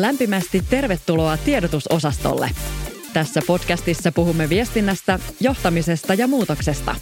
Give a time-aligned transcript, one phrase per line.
[0.00, 2.50] Lämpimästi tervetuloa tiedotusosastolle.
[3.12, 6.94] Tässä podcastissa puhumme viestinnästä, johtamisesta ja muutoksesta.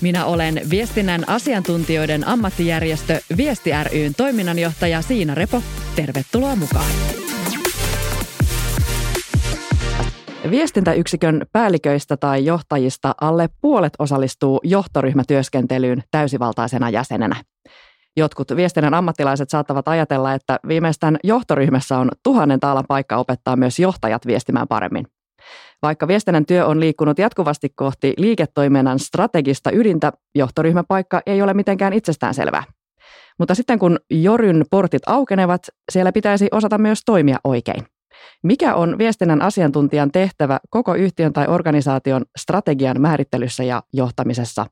[0.00, 5.62] Minä olen viestinnän asiantuntijoiden ammattijärjestö Viesti ryn toiminnanjohtaja Siina Repo.
[5.96, 6.90] Tervetuloa mukaan.
[10.50, 17.36] Viestintäyksikön päälliköistä tai johtajista alle puolet osallistuu johtoryhmätyöskentelyyn täysivaltaisena jäsenenä.
[18.16, 24.26] Jotkut viestinnän ammattilaiset saattavat ajatella, että viimeistään johtoryhmässä on tuhannen taalan paikka opettaa myös johtajat
[24.26, 25.06] viestimään paremmin.
[25.82, 32.64] Vaikka viestinnän työ on liikkunut jatkuvasti kohti liiketoiminnan strategista ydintä, johtoryhmäpaikka ei ole mitenkään itsestäänselvää.
[33.38, 37.86] Mutta sitten kun Joryn portit aukenevat, siellä pitäisi osata myös toimia oikein.
[38.42, 44.66] Mikä on viestinnän asiantuntijan tehtävä koko yhtiön tai organisaation strategian määrittelyssä ja johtamisessa?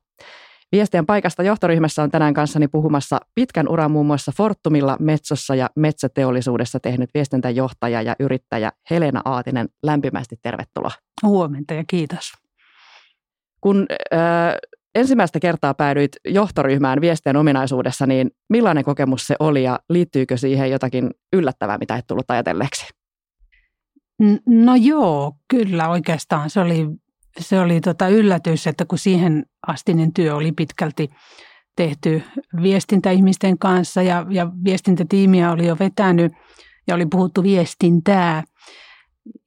[0.71, 6.79] Viestien paikasta johtoryhmässä on tänään kanssani puhumassa pitkän uran muun muassa Fortumilla, Metsossa ja metsäteollisuudessa
[6.79, 9.69] tehnyt viestintäjohtaja ja yrittäjä Helena Aatinen.
[9.83, 10.91] Lämpimästi tervetuloa.
[11.23, 12.31] Huomenta ja kiitos.
[13.61, 14.19] Kun äh,
[14.95, 21.09] ensimmäistä kertaa päädyit johtoryhmään viestien ominaisuudessa, niin millainen kokemus se oli ja liittyykö siihen jotakin
[21.33, 22.87] yllättävää, mitä et tullut ajatelleeksi?
[24.45, 26.87] No joo, kyllä oikeastaan se oli
[27.39, 31.09] se oli tota yllätys, että kun siihen astinen työ oli pitkälti
[31.75, 32.23] tehty
[32.61, 36.31] viestintäihmisten kanssa ja, ja viestintätiimiä oli jo vetänyt
[36.87, 38.43] ja oli puhuttu viestintää.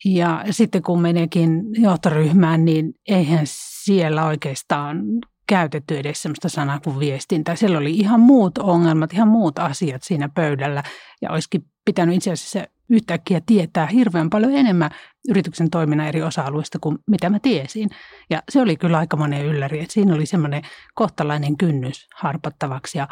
[0.05, 3.47] Ja sitten kun meneekin johtoryhmään, niin eihän
[3.85, 5.03] siellä oikeastaan
[5.47, 7.57] käytetty edes sellaista sanaa kuin viestintä.
[7.57, 10.83] Siellä oli ihan muut ongelmat, ihan muut asiat siinä pöydällä
[11.23, 14.91] ja olisikin pitänyt itse asiassa yhtäkkiä tietää hirveän paljon enemmän
[15.29, 17.91] yrityksen toiminnan eri osa-alueista kuin mitä mä tiesin.
[18.31, 20.63] Ja se oli kyllä aika monen ylläri, että siinä oli semmoinen
[20.95, 23.09] kohtalainen kynnys harpattavaksi ja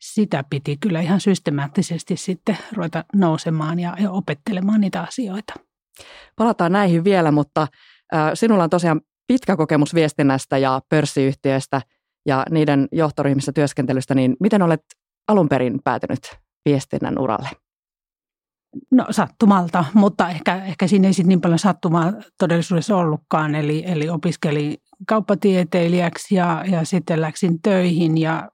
[0.00, 5.54] sitä piti kyllä ihan systemaattisesti sitten ruveta nousemaan ja, opettelemaan niitä asioita.
[6.36, 7.68] Palataan näihin vielä, mutta
[8.34, 11.82] sinulla on tosiaan pitkä kokemus viestinnästä ja pörssiyhtiöistä
[12.26, 14.82] ja niiden johtoryhmissä työskentelystä, niin miten olet
[15.28, 17.48] alun perin päätynyt viestinnän uralle?
[18.90, 23.54] No sattumalta, mutta ehkä, ehkä siinä ei sitten niin paljon sattumaa todellisuudessa ollutkaan.
[23.54, 24.76] Eli, eli opiskelin
[25.06, 28.50] kauppatieteilijäksi ja, ja sitten läksin töihin ja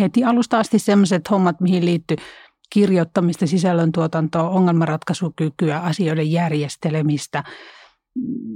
[0.00, 2.16] heti alusta asti sellaiset hommat, mihin liittyy
[2.72, 7.44] kirjoittamista, sisällöntuotantoa, ongelmanratkaisukykyä, asioiden järjestelemistä,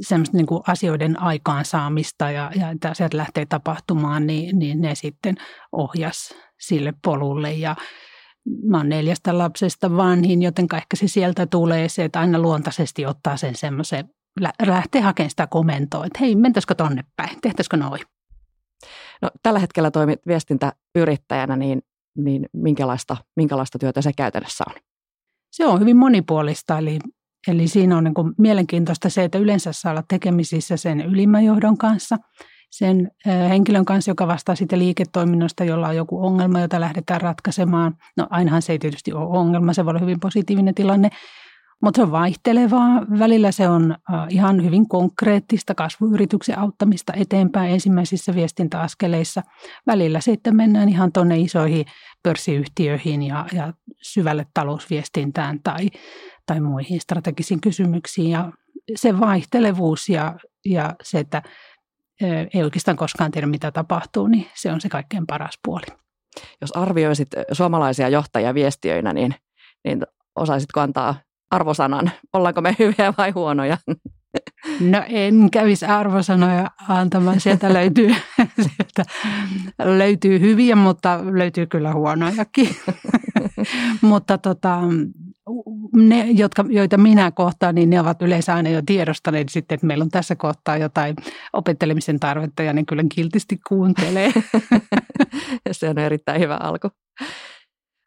[0.00, 5.34] semmoista niin asioiden aikaansaamista ja, ja että asiat lähtee tapahtumaan, niin, niin ne sitten
[5.72, 7.52] ohjas sille polulle.
[7.52, 7.76] Ja
[8.64, 13.36] mä oon neljästä lapsesta vanhin, joten ehkä se sieltä tulee se, että aina luontaisesti ottaa
[13.36, 14.08] sen semmoisen,
[14.66, 18.00] lähtee hakemaan sitä komentoa, että hei, mentäisikö tonne päin, tehtäisikö noin.
[19.22, 21.82] No, tällä hetkellä toimit viestintäyrittäjänä, niin,
[22.16, 24.76] niin minkälaista, minkälaista työtä se käytännössä on?
[25.52, 26.98] Se on hyvin monipuolista, eli,
[27.48, 31.78] eli siinä on niin kuin mielenkiintoista se, että yleensä saa olla tekemisissä sen ylimmän johdon
[31.78, 32.18] kanssa–
[32.78, 33.10] sen
[33.48, 37.96] henkilön kanssa, joka vastaa siitä liiketoiminnasta, jolla on joku ongelma, jota lähdetään ratkaisemaan.
[38.16, 41.10] No ainahan se ei tietysti ole ongelma, se voi olla hyvin positiivinen tilanne,
[41.82, 43.02] mutta se on vaihtelevaa.
[43.18, 43.96] Välillä se on
[44.28, 49.42] ihan hyvin konkreettista kasvuyrityksen auttamista eteenpäin ensimmäisissä viestintäaskeleissa.
[49.86, 51.84] Välillä sitten mennään ihan tuonne isoihin
[52.22, 55.90] pörssiyhtiöihin ja, ja syvälle talousviestintään tai,
[56.46, 58.30] tai muihin strategisiin kysymyksiin.
[58.30, 58.52] Ja
[58.96, 61.42] se vaihtelevuus ja, ja se, että
[62.54, 65.86] ei oikeastaan koskaan tiedä, mitä tapahtuu, niin se on se kaikkein paras puoli.
[66.60, 69.34] Jos arvioisit suomalaisia johtajia viestiöinä, niin,
[69.84, 70.02] niin
[70.36, 71.14] osaisitko antaa
[71.50, 72.10] arvosanan?
[72.32, 73.78] Ollaanko me hyviä vai huonoja?
[74.80, 77.40] No en kävisi arvosanoja antamaan.
[77.40, 78.08] Sieltä löytyy,
[78.66, 79.04] sieltä
[79.84, 82.76] löytyy hyviä, mutta löytyy kyllä huonojakin.
[84.00, 84.80] mutta tota,
[85.94, 90.02] ne, jotka, joita minä kohtaan, niin ne ovat yleensä aina jo tiedostaneet sitten, että meillä
[90.02, 91.16] on tässä kohtaa jotain
[91.52, 94.32] opettelemisen tarvetta ja ne kyllä kiltisti kuuntelee.
[95.72, 96.88] Se on erittäin hyvä alku.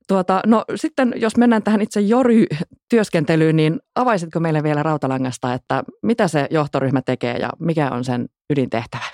[0.07, 6.27] Tuota, no sitten jos mennään tähän itse Jory-työskentelyyn, niin avaisitko meille vielä rautalangasta, että mitä
[6.27, 9.05] se johtoryhmä tekee ja mikä on sen ydintehtävä?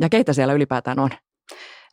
[0.00, 1.10] Ja keitä siellä ylipäätään on?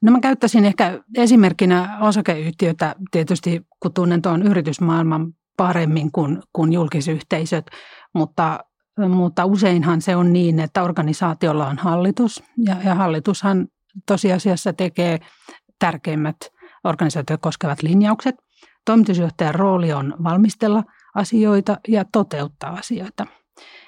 [0.02, 7.66] No mä käyttäisin ehkä esimerkkinä osakeyhtiötä tietysti, kun tunnen tuon yritysmaailman paremmin kuin, kuin julkisyhteisöt,
[8.14, 8.60] mutta,
[9.10, 13.68] mutta useinhan se on niin, että organisaatiolla on hallitus ja, ja hallitushan
[14.08, 15.20] tosiasiassa tekee
[15.80, 16.38] tärkeimmät
[16.84, 18.36] organisaatiot koskevat linjaukset.
[18.86, 20.84] Toimitusjohtajan rooli on valmistella
[21.16, 23.26] asioita ja toteuttaa asioita.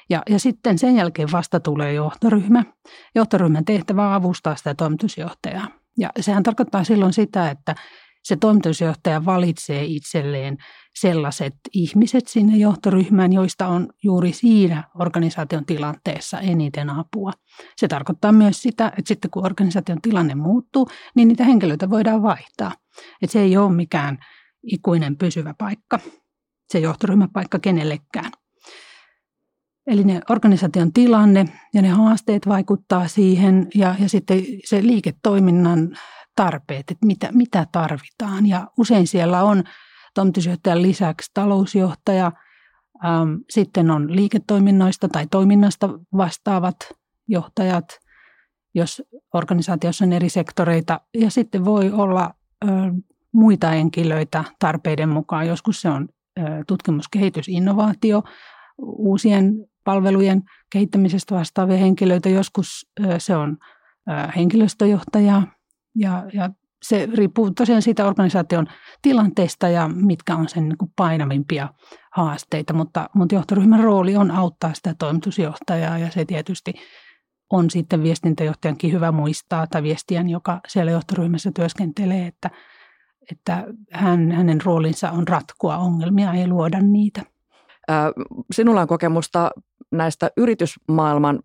[0.10, 2.64] Ja, ja sitten sen jälkeen vasta tulee johtoryhmä.
[3.16, 5.68] Johtoryhmän tehtävä on avustaa sitä toimitusjohtajaa.
[5.98, 7.76] Ja sehän tarkoittaa silloin sitä, että
[8.24, 10.58] se toimitusjohtaja valitsee itselleen
[10.96, 17.32] sellaiset ihmiset sinne johtoryhmään, joista on juuri siinä organisaation tilanteessa eniten apua.
[17.78, 22.72] Se tarkoittaa myös sitä, että sitten kun organisaation tilanne muuttuu, niin niitä henkilöitä voidaan vaihtaa.
[23.22, 24.18] Että se ei ole mikään
[24.64, 26.00] ikuinen pysyvä paikka,
[26.70, 28.32] se johtoryhmäpaikka kenellekään.
[29.88, 35.98] Eli ne organisaation tilanne ja ne haasteet vaikuttaa siihen ja, ja sitten se liiketoiminnan
[36.36, 38.46] tarpeet, että mitä, mitä tarvitaan.
[38.46, 39.64] Ja usein siellä on
[40.14, 42.32] toimitusjohtajan lisäksi talousjohtaja,
[43.06, 46.76] ähm, sitten on liiketoiminnoista tai toiminnasta vastaavat
[47.28, 47.86] johtajat,
[48.76, 49.02] jos
[49.34, 51.02] organisaatiossa on eri sektoreita.
[51.14, 52.34] Ja sitten voi olla
[53.32, 55.48] muita henkilöitä tarpeiden mukaan.
[55.48, 58.24] Joskus se on äh, tutkimus, kehitys, innovaatio,
[58.78, 62.30] uusien palvelujen kehittämisestä vastaavia henkilöitä.
[62.30, 63.58] Joskus se on
[64.36, 65.42] henkilöstöjohtaja
[65.96, 66.50] ja, ja
[66.84, 68.68] se riippuu tosiaan siitä organisaation
[69.02, 71.70] tilanteesta ja mitkä on sen niin painavimpia
[72.12, 76.74] haasteita, mutta, mutta johtoryhmän rooli on auttaa sitä toimitusjohtajaa ja se tietysti
[77.52, 82.50] on sitten viestintäjohtajankin hyvä muistaa tai viestijän, joka siellä johtoryhmässä työskentelee, että,
[83.32, 87.22] että hän, hänen roolinsa on ratkoa ongelmia ja luoda niitä.
[88.52, 89.52] Sinulla on kokemusta
[89.92, 91.40] näistä yritysmaailman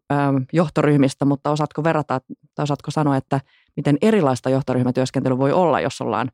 [0.53, 2.21] johtoryhmistä, mutta osaatko verrata
[2.55, 3.41] tai osaatko sanoa, että
[3.79, 6.31] miten erilaista johtoryhmätyöskentely voi olla, jos ollaan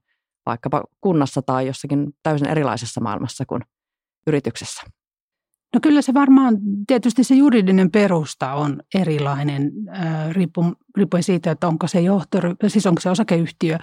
[0.47, 3.63] vaikkapa kunnassa tai jossakin täysin erilaisessa maailmassa kuin
[4.27, 4.83] yrityksessä?
[5.75, 9.73] No kyllä se varmaan, tietysti se juridinen perusta on erilainen
[10.97, 13.79] riippuen siitä, että onko se johtoryhmä, siis onko se osakeyhtiö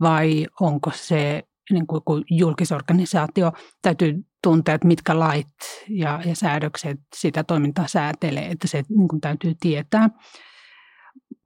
[0.00, 3.52] vai onko se niin kuin, kuin julkisorganisaatio.
[3.82, 5.54] Täytyy tuntea, että mitkä lait
[5.88, 10.08] ja, ja säädökset sitä toimintaa säätelee, että se niin kuin täytyy tietää.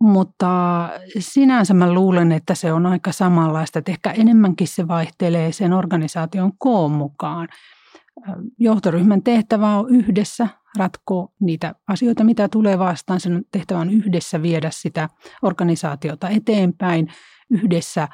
[0.00, 0.48] Mutta
[1.18, 6.52] sinänsä mä luulen, että se on aika samanlaista, että ehkä enemmänkin se vaihtelee sen organisaation
[6.58, 7.48] koon mukaan.
[8.58, 10.48] Johtoryhmän tehtävä on yhdessä
[10.78, 13.20] ratkoa niitä asioita, mitä tulee vastaan.
[13.20, 15.08] Sen tehtävä on yhdessä viedä sitä
[15.42, 17.12] organisaatiota eteenpäin,
[17.50, 18.08] yhdessä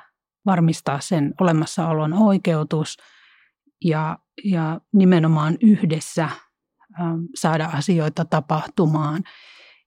[0.47, 2.97] varmistaa sen olemassaolon oikeutus
[3.85, 6.29] ja, ja nimenomaan yhdessä
[7.35, 9.23] saada asioita tapahtumaan.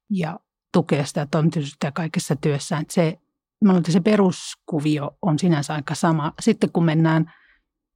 [0.09, 0.39] Ja
[0.71, 2.85] tukea sitä toimitusta kaikessa työssään.
[2.89, 3.17] Se,
[3.63, 6.33] mä luulen, että se peruskuvio on sinänsä aika sama.
[6.39, 7.33] Sitten kun mennään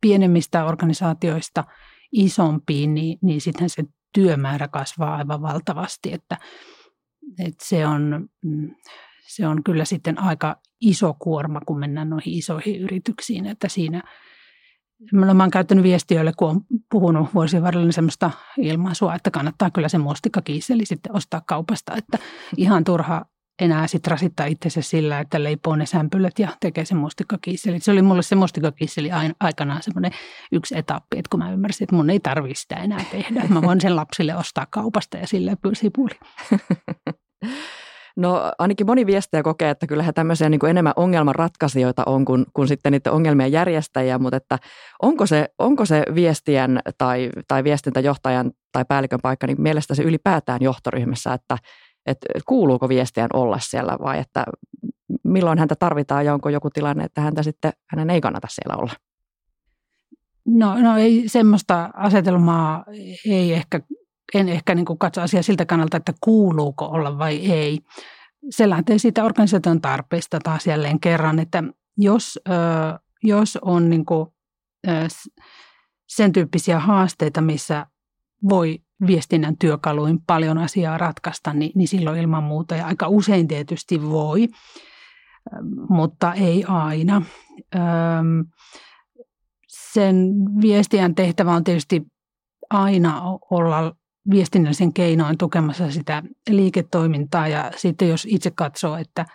[0.01, 1.63] pienemmistä organisaatioista
[2.11, 3.83] isompiin, niin, niin sitten se
[4.13, 6.37] työmäärä kasvaa aivan valtavasti, että,
[7.39, 8.75] että se, on, mm,
[9.27, 14.03] se on kyllä sitten aika iso kuorma, kun mennään noihin isoihin yrityksiin, että siinä–
[15.11, 16.61] Mä olen käyttänyt viestiöille, kun olen
[16.91, 22.17] puhunut vuosien varrella niin sellaista ilmaisua, että kannattaa kyllä se mustikakiisseli sitten ostaa kaupasta, että
[22.57, 23.25] ihan turha
[23.61, 27.79] enää sitten rasittaa itsensä sillä, että leipoo ne sämpylät ja tekee se mustikakiisseli.
[27.79, 29.09] Se oli mulle se mustikakiisseli
[29.39, 30.11] aikanaan semmoinen
[30.51, 33.44] yksi etappi, että kun mä ymmärsin, että mun ei tarvitse sitä enää tehdä.
[33.50, 36.15] Mä voin sen lapsille ostaa kaupasta ja sillä sipuli.
[38.15, 42.68] No ainakin moni viestejä kokee, että kyllähän tämmöisiä niin kuin enemmän ongelmanratkaisijoita on kuin, kuin
[42.68, 44.60] sitten niiden ongelmien järjestäjiä, mutta että
[45.01, 51.33] onko se, onko se viestien tai, tai viestintäjohtajan tai päällikön paikka niin mielestäsi ylipäätään johtoryhmässä,
[51.33, 51.57] että,
[52.06, 54.45] että kuuluuko viestien olla siellä vai että
[55.24, 58.94] milloin häntä tarvitaan ja onko joku tilanne, että häntä sitten, hänen ei kannata siellä olla?
[60.45, 62.86] No, no ei semmoista asetelmaa
[63.25, 63.79] ei ehkä
[64.34, 67.80] en ehkä niin kuin katso asiaa siltä kannalta, että kuuluuko olla vai ei.
[68.50, 71.63] Se lähtee siitä organisaation tarpeesta taas jälleen kerran, että
[71.98, 72.39] jos,
[73.24, 74.27] jos on niin kuin,
[76.08, 77.86] sen tyyppisiä haasteita, missä
[78.50, 84.01] voi viestinnän työkaluin paljon asiaa ratkaista, niin, niin silloin ilman muuta ja aika usein tietysti
[84.10, 84.48] voi,
[85.89, 87.22] mutta ei aina.
[89.68, 90.18] Sen
[90.62, 92.03] viestiän tehtävä on tietysti
[92.70, 93.96] aina olla
[94.30, 99.25] viestinnällisen keinoin tukemassa sitä liiketoimintaa ja sitten jos itse katsoo, että,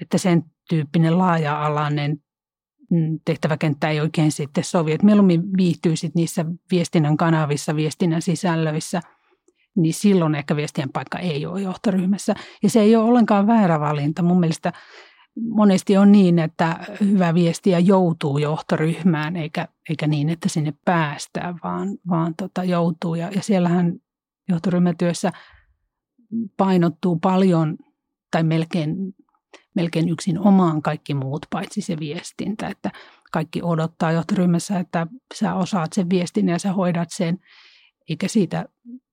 [0.00, 2.16] että sen tyyppinen laaja-alainen
[2.90, 9.00] mm, tehtäväkenttä ei oikein sitten sovi, että mieluummin viihtyisit niissä viestinnän kanavissa, viestinnän sisällöissä,
[9.76, 12.34] niin silloin ehkä viestien paikka ei ole johtoryhmässä.
[12.62, 14.22] Ja se ei ole ollenkaan väärä valinta.
[14.22, 14.72] Mun mielestä
[15.40, 21.88] monesti on niin, että hyvä viestiä joutuu johtoryhmään, eikä, eikä niin, että sinne päästään, vaan,
[22.08, 23.14] vaan tota, joutuu.
[23.14, 23.92] Ja, ja siellähän
[24.48, 25.32] johtoryhmätyössä
[26.56, 27.76] painottuu paljon
[28.30, 28.96] tai melkein,
[29.74, 32.68] melkein yksin omaan kaikki muut, paitsi se viestintä.
[32.68, 32.90] Että
[33.32, 37.38] kaikki odottaa johtoryhmässä, että sä osaat sen viestin ja sä hoidat sen,
[38.08, 38.64] eikä siitä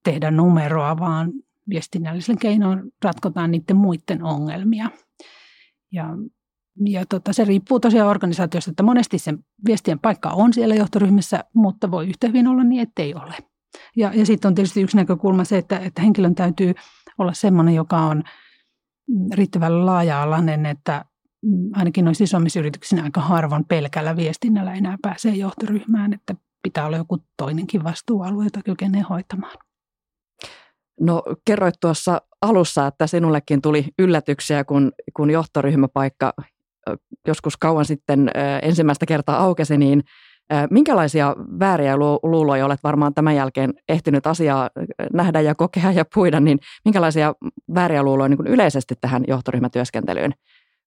[0.04, 1.32] tehdä numeroa, vaan
[1.70, 4.90] viestinnällisen keinoin ratkotaan niiden muiden ongelmia.
[5.92, 6.06] Ja
[6.86, 11.92] ja tota, se riippuu tosiaan organisaatiosta, että monesti sen viestien paikka on siellä johtoryhmässä, mutta
[11.92, 13.36] voi yhtä hyvin olla niin, ettei ole.
[13.96, 16.74] Ja, ja sitten on tietysti yksi näkökulma se, että, että henkilön täytyy
[17.18, 18.24] olla sellainen, joka on
[19.34, 21.06] riittävän laaja-alainen, että
[21.74, 27.18] ainakin noissa isommissa yrityksissä aika harvoin pelkällä viestinnällä enää pääsee johtoryhmään, että pitää olla joku
[27.38, 29.58] toinenkin vastuualue, jota kykenee hoitamaan.
[31.00, 36.34] No kerroit tuossa alussa, että sinullekin tuli yllätyksiä, kun, kun johtoryhmäpaikka
[37.28, 40.04] joskus kauan sitten ensimmäistä kertaa aukesi, niin
[40.70, 44.70] minkälaisia vääriä luuloja olet varmaan tämän jälkeen ehtinyt asiaa
[45.14, 47.34] nähdä ja kokea ja puida, niin minkälaisia
[47.76, 50.34] vääriä luuloja niin yleisesti tähän johtoryhmätyöskentelyyn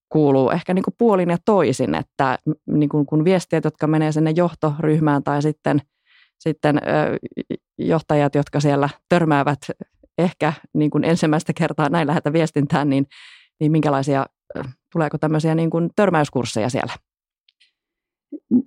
[0.09, 0.50] kuuluu?
[0.50, 5.23] Ehkä niin kuin puolin ja toisin, että niin kuin, kun viestiet, jotka menee sinne johtoryhmään
[5.23, 5.81] tai sitten,
[6.38, 6.81] sitten
[7.78, 9.59] johtajat, jotka siellä törmäävät
[10.19, 13.07] ehkä niin kuin ensimmäistä kertaa näin lähetä viestintään, niin,
[13.61, 14.26] niin minkälaisia,
[14.92, 16.92] tuleeko tämmöisiä niin kuin törmäyskursseja siellä?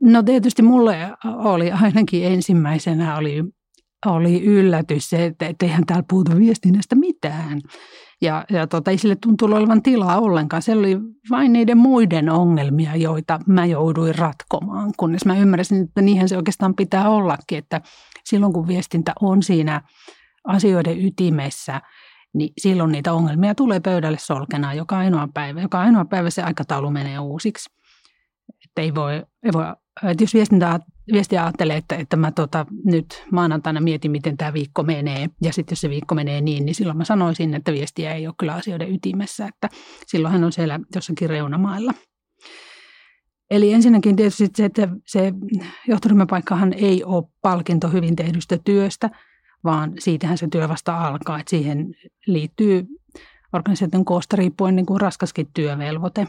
[0.01, 3.43] No tietysti mulle oli ainakin ensimmäisenä oli,
[4.05, 7.61] oli yllätys se, että eihän täällä puhuta viestinnästä mitään.
[8.21, 10.61] Ja, ja tota, ei sille tuntunut olevan tilaa ollenkaan.
[10.61, 10.97] Se oli
[11.29, 16.75] vain niiden muiden ongelmia, joita mä jouduin ratkomaan, kunnes mä ymmärsin, että niinhän se oikeastaan
[16.75, 17.81] pitää ollakin, että
[18.23, 19.81] silloin kun viestintä on siinä
[20.45, 21.81] asioiden ytimessä,
[22.33, 25.61] niin silloin niitä ongelmia tulee pöydälle solkenaan joka ainoa päivä.
[25.61, 27.69] Joka ainoa päivä se aikataulu menee uusiksi.
[28.65, 29.65] Että ei voi, ei voi
[30.03, 30.79] että jos viestintä,
[31.11, 35.71] viestiä ajattelee, että, että mä tota, nyt maanantaina mietin, miten tämä viikko menee, ja sitten
[35.71, 38.93] jos se viikko menee niin, niin silloin mä sanoisin, että viestiä ei ole kyllä asioiden
[38.93, 39.69] ytimessä, että
[40.07, 41.93] silloin hän on siellä jossakin reunamailla.
[43.51, 45.33] Eli ensinnäkin tietysti se, että se
[45.87, 49.09] johtoryhmäpaikkahan ei ole palkinto hyvin tehdystä työstä,
[49.65, 51.95] vaan siitähän se työ vasta alkaa, että siihen
[52.27, 52.87] liittyy
[53.53, 56.27] organisaation koosta riippuen niin kuin raskaskin työvelvoite.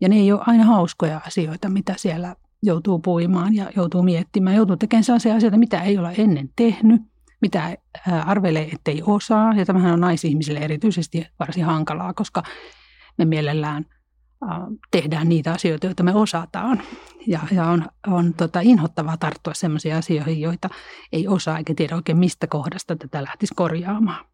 [0.00, 4.76] Ja ne ei ole aina hauskoja asioita, mitä siellä joutuu puimaan ja joutuu miettimään, joutuu
[4.76, 7.02] tekemään sellaisia asioita, mitä ei ole ennen tehnyt,
[7.40, 7.76] mitä
[8.24, 9.54] arvelee, ettei osaa.
[9.54, 12.42] Ja tämähän on naisihmisille erityisesti varsin hankalaa, koska
[13.18, 13.86] me mielellään
[14.90, 16.82] tehdään niitä asioita, joita me osataan.
[17.26, 20.68] Ja, ja on, on tota, inhottavaa tarttua sellaisiin asioihin, joita
[21.12, 24.24] ei osaa eikä tiedä oikein mistä kohdasta tätä lähtisi korjaamaan.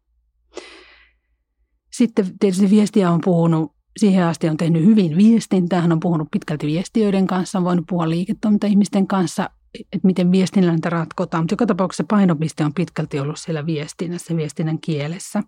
[1.91, 6.67] Sitten tietysti viestiä on puhunut siihen asti on tehnyt hyvin viestintää, hän on puhunut pitkälti
[6.67, 12.65] viestiöiden kanssa, on voinut puhua liiketoimintaihmisten kanssa, että miten viestinnällä ratkotaan, mutta joka tapauksessa painopiste
[12.65, 15.43] on pitkälti ollut siellä viestinnässä, viestinnän kielessä.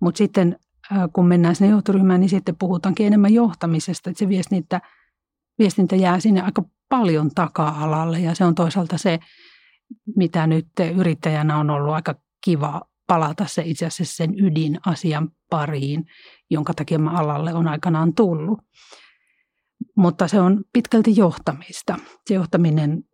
[0.00, 0.58] Mutta sitten
[1.12, 4.80] kun mennään sinne johtoryhmään, niin sitten puhutaankin enemmän johtamisesta, että se viestintä,
[5.58, 9.18] viestintä jää sinne aika paljon taka-alalle ja se on toisaalta se,
[10.16, 12.14] mitä nyt yrittäjänä on ollut aika
[12.44, 16.04] kiva palata se itse asiassa sen ydinasian pariin,
[16.50, 18.58] jonka takia mä alalle on aikanaan tullut.
[19.96, 21.96] Mutta se on pitkälti johtamista.
[22.28, 23.04] Se johtaminen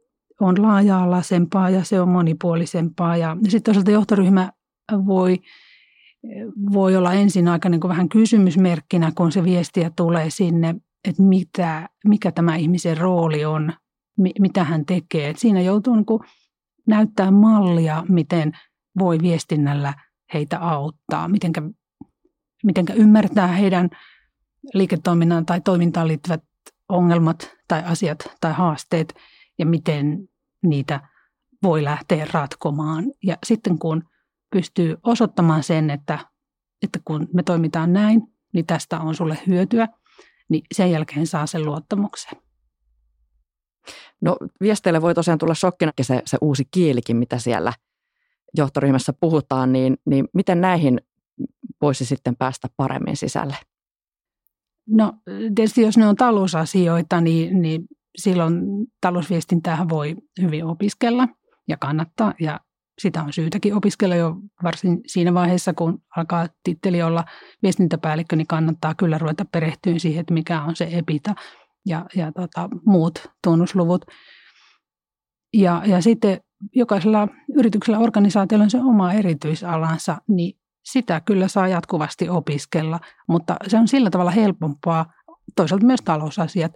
[0.41, 3.17] on laaja-alaisempaa ja se on monipuolisempaa.
[3.17, 4.53] Ja sitten toisaalta johtoryhmä
[5.07, 5.39] voi,
[6.73, 10.75] voi olla ensin aika niin kuin vähän kysymysmerkkinä, kun se viestiä tulee sinne,
[11.09, 13.73] että mitä, mikä tämä ihmisen rooli on,
[14.41, 15.29] mitä hän tekee.
[15.29, 16.21] Et siinä joutuu niin kuin
[16.87, 18.53] näyttää mallia, miten
[18.99, 19.95] voi viestinnällä
[20.35, 21.53] heitä auttaa, miten
[22.65, 23.91] mitenkä ymmärtää heidän
[24.75, 26.45] liiketoiminnan tai toimintaan liittyvät
[26.89, 29.15] ongelmat tai asiat tai haasteet
[29.59, 30.29] ja miten
[30.63, 31.01] niitä
[31.63, 33.05] voi lähteä ratkomaan.
[33.23, 34.03] Ja sitten kun
[34.51, 36.19] pystyy osoittamaan sen, että,
[36.83, 39.89] että kun me toimitaan näin, niin tästä on sulle hyötyä,
[40.49, 42.43] niin sen jälkeen saa sen luottamuksen.
[44.21, 47.73] No viesteille voi tosiaan tulla shokkina se, se uusi kielikin, mitä siellä
[48.57, 51.01] johtoryhmässä puhutaan, niin, niin miten näihin
[51.83, 53.57] voisi sitten päästä paremmin sisälle?
[54.87, 55.13] No
[55.55, 57.83] tietysti jos ne on talousasioita, niin, niin
[58.17, 58.63] silloin
[59.01, 61.29] talousviestintää voi hyvin opiskella
[61.69, 62.61] ja kannattaa ja
[63.01, 67.25] sitä on syytäkin opiskella jo varsin siinä vaiheessa, kun alkaa titteli olla
[67.63, 71.35] viestintäpäällikkö, niin kannattaa kyllä ruveta perehtyä siihen, että mikä on se EPITA
[71.87, 74.05] ja, ja tota, muut tunnusluvut.
[75.55, 76.41] Ja, ja sitten
[76.75, 83.79] jokaisella yrityksellä, organisaatiolla on se oma erityisalansa, niin sitä kyllä saa jatkuvasti opiskella, mutta se
[83.79, 85.13] on sillä tavalla helpompaa,
[85.57, 86.73] toisaalta myös talousasiat,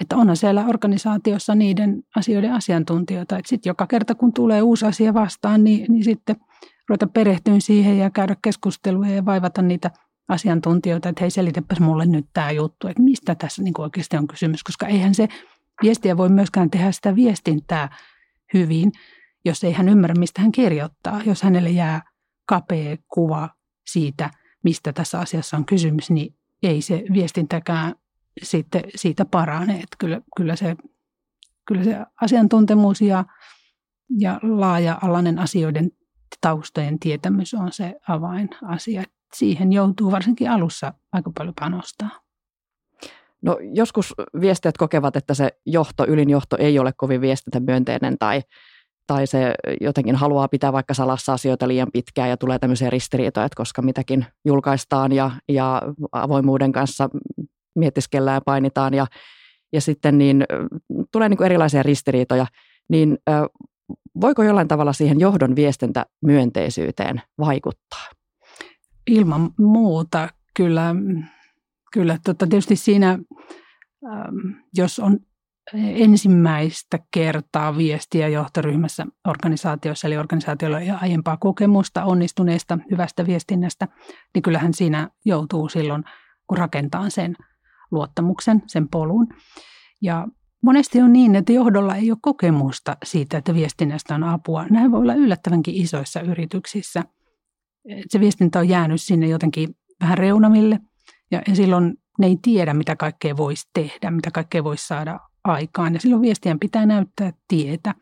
[0.00, 5.14] että onhan siellä organisaatiossa niiden asioiden asiantuntijoita, että sitten joka kerta kun tulee uusi asia
[5.14, 6.36] vastaan, niin, niin sitten
[6.88, 9.90] ruveta perehtyä siihen ja käydä keskusteluja ja vaivata niitä
[10.28, 14.64] asiantuntijoita, että hei selitäpäs mulle nyt tämä juttu, että mistä tässä niin oikeasti on kysymys,
[14.64, 15.28] koska eihän se
[15.82, 17.96] viestiä voi myöskään tehdä sitä viestintää
[18.54, 18.92] hyvin,
[19.44, 22.02] jos ei hän ymmärrä, mistä hän kirjoittaa, jos hänelle jää
[22.46, 23.48] kapea kuva
[23.86, 24.30] siitä,
[24.64, 27.94] mistä tässä asiassa on kysymys, niin ei se viestintäkään
[28.42, 29.76] sitten siitä paranee.
[29.76, 30.76] Että kyllä, kyllä, se,
[31.64, 33.24] kyllä se asiantuntemus ja,
[34.18, 35.90] ja laaja-alainen asioiden
[36.40, 39.02] taustojen tietämys on se avainasia.
[39.34, 42.10] Siihen joutuu varsinkin alussa aika paljon panostaa.
[43.42, 48.42] No joskus viestijät kokevat, että se johto, ylinjohto ei ole kovin viestintämyönteinen tai,
[49.06, 53.56] tai se jotenkin haluaa pitää vaikka salassa asioita liian pitkään ja tulee tämmöisiä ristiriitoja, että
[53.56, 57.08] koska mitäkin julkaistaan ja, ja avoimuuden kanssa
[57.74, 59.06] mietiskellään ja painitaan ja,
[59.72, 60.44] ja sitten niin
[61.12, 62.46] tulee niin kuin erilaisia ristiriitoja,
[62.88, 63.18] niin
[64.20, 68.06] voiko jollain tavalla siihen johdon viestintämyönteisyyteen vaikuttaa?
[69.06, 70.94] Ilman muuta kyllä
[71.92, 73.18] Kyllä, tota, tietysti siinä,
[74.76, 75.18] jos on
[75.74, 83.88] ensimmäistä kertaa viestiä johtoryhmässä organisaatiossa, eli organisaatiolla jo aiempaa kokemusta onnistuneesta hyvästä viestinnästä,
[84.34, 86.04] niin kyllähän siinä joutuu silloin,
[86.46, 87.36] kun rakentaa sen
[87.92, 89.28] luottamuksen, sen polun.
[90.02, 90.26] Ja
[90.62, 94.66] monesti on niin, että johdolla ei ole kokemusta siitä, että viestinnästä on apua.
[94.70, 97.04] Näin voi olla yllättävänkin isoissa yrityksissä.
[98.08, 100.80] Se viestintä on jäänyt sinne jotenkin vähän reunamille–
[101.32, 105.94] ja, silloin ne ei tiedä, mitä kaikkea voisi tehdä, mitä kaikkea voisi saada aikaan.
[105.94, 107.94] Ja silloin viestien pitää näyttää tietä.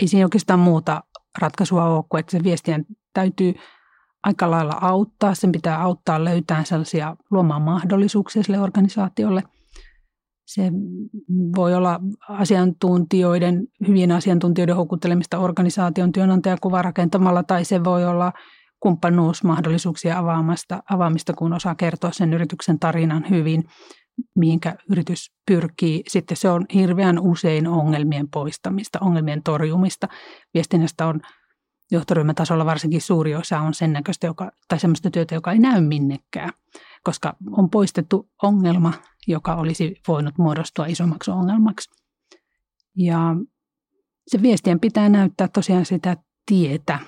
[0.00, 1.02] Ei siinä oikeastaan muuta
[1.38, 3.54] ratkaisua ole kuin, että se viestien täytyy
[4.24, 5.34] aika lailla auttaa.
[5.34, 9.42] Sen pitää auttaa löytämään sellaisia luomaan mahdollisuuksia sille organisaatiolle.
[10.46, 10.72] Se
[11.56, 18.32] voi olla asiantuntijoiden, hyvien asiantuntijoiden houkuttelemista organisaation työnantajakuva rakentamalla, tai se voi olla
[18.80, 23.64] kumppanuusmahdollisuuksia avaamasta, avaamista, kun osaa kertoa sen yrityksen tarinan hyvin,
[24.36, 26.02] mihinkä yritys pyrkii.
[26.08, 30.08] Sitten se on hirveän usein ongelmien poistamista, ongelmien torjumista.
[30.54, 31.20] Viestinnästä on
[31.94, 36.50] johtoryhmätasolla varsinkin suuri osa on sen näköistä, joka, tai sellaista työtä, joka ei näy minnekään,
[37.04, 38.92] koska on poistettu ongelma,
[39.26, 41.90] joka olisi voinut muodostua isommaksi ongelmaksi.
[42.96, 43.36] Ja
[44.26, 46.98] se viestien pitää näyttää tosiaan sitä tietä.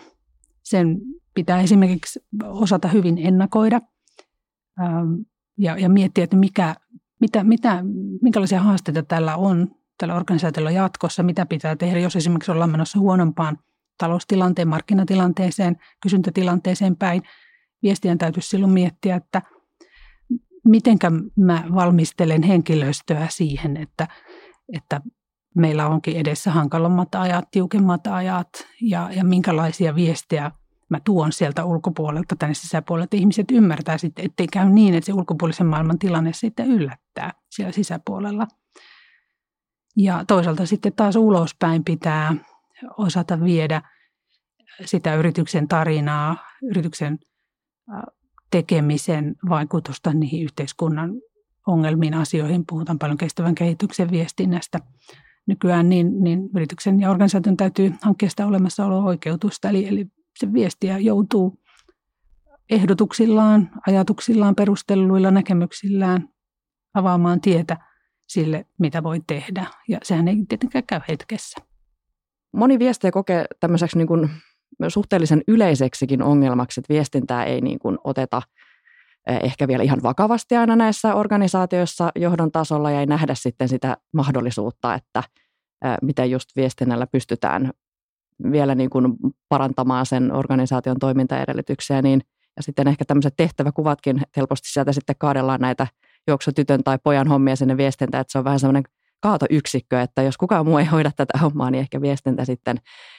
[0.62, 0.99] Sen
[1.35, 3.80] pitää esimerkiksi osata hyvin ennakoida
[4.80, 5.13] ähm,
[5.58, 6.75] ja, ja miettiä, että mikä,
[7.21, 7.82] mitä, mitä,
[8.23, 13.58] minkälaisia haasteita tällä on tällä organisaatiolla jatkossa, mitä pitää tehdä, jos esimerkiksi ollaan menossa huonompaan
[13.99, 17.23] taloustilanteen, markkinatilanteeseen, kysyntätilanteeseen päin.
[17.82, 19.43] Viestien täytyisi silloin miettiä, että
[20.65, 24.09] mitenkä mä valmistelen henkilöstöä siihen, että,
[24.73, 25.00] että
[25.54, 28.49] meillä onkin edessä hankalammat ajat, tiukemmat ajat
[28.80, 30.50] ja, ja minkälaisia viestejä
[30.89, 35.13] mä tuon sieltä ulkopuolelta tänne sisäpuolelle, että ihmiset ymmärtää sitten, ettei käy niin, että se
[35.13, 38.47] ulkopuolisen maailman tilanne sitten yllättää siellä sisäpuolella.
[39.97, 42.35] Ja toisaalta sitten taas ulospäin pitää
[42.99, 43.82] osata viedä
[44.84, 47.19] sitä yrityksen tarinaa, yrityksen
[48.50, 51.10] tekemisen vaikutusta niihin yhteiskunnan
[51.67, 52.65] ongelmiin, asioihin.
[52.69, 54.78] Puhutaan paljon kestävän kehityksen viestinnästä
[55.47, 59.69] nykyään, niin, niin yrityksen ja organisaation täytyy hankkia sitä olemassaolo-oikeutusta.
[59.69, 60.06] Eli, eli
[60.39, 61.58] se viestiä joutuu
[62.71, 66.28] ehdotuksillaan, ajatuksillaan, perustelluilla näkemyksillään
[66.95, 67.76] avaamaan tietä
[68.28, 69.67] sille, mitä voi tehdä.
[69.89, 71.60] Ja sehän ei tietenkään käy hetkessä.
[72.56, 74.30] Moni viestiä kokee tämmöiseksi niin kuin
[74.88, 78.42] suhteellisen yleiseksikin ongelmaksi, että viestintää ei niin kuin oteta
[79.26, 83.97] eh, ehkä vielä ihan vakavasti aina näissä organisaatioissa johdon tasolla ja ei nähdä sitten sitä
[84.12, 85.23] mahdollisuutta, että
[85.84, 87.71] eh, miten just viestinnällä pystytään
[88.52, 89.16] vielä niin kuin
[89.49, 92.21] parantamaan sen organisaation toimintaedellytyksiä, niin
[92.56, 95.86] ja sitten ehkä tämmöiset tehtäväkuvatkin helposti sieltä sitten kaadellaan näitä
[96.28, 98.82] juoksutytön tai pojan hommia sinne viestintään, että se on vähän semmoinen
[99.26, 102.76] kaatoyksikkö, että jos kukaan muu ei hoida tätä hommaa, niin ehkä viestintä sitten.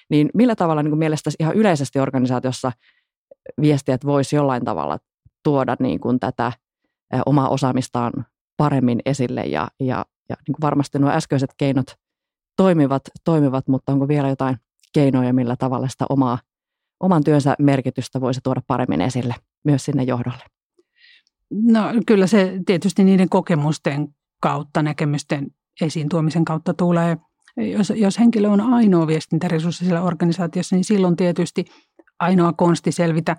[0.09, 2.71] Niin millä tavalla niin mielestäsi ihan yleisesti organisaatiossa
[3.61, 4.97] viestijät voisi jollain tavalla
[5.43, 6.51] tuoda niin kuin tätä
[7.25, 8.13] omaa osaamistaan
[8.57, 11.95] paremmin esille ja, ja, ja niin kuin varmasti nuo äskeiset keinot
[12.57, 14.57] toimivat, toimivat, mutta onko vielä jotain
[14.93, 16.39] keinoja, millä tavalla sitä omaa,
[16.99, 20.43] oman työnsä merkitystä voisi tuoda paremmin esille myös sinne johdolle?
[21.51, 24.07] No kyllä se tietysti niiden kokemusten
[24.41, 25.47] kautta, näkemysten
[25.81, 27.17] esiin tuomisen kautta tulee.
[27.57, 31.65] Jos, jos henkilö on ainoa viestintäresurssi siellä organisaatiossa, niin silloin tietysti
[32.19, 33.37] ainoa konsti selvitä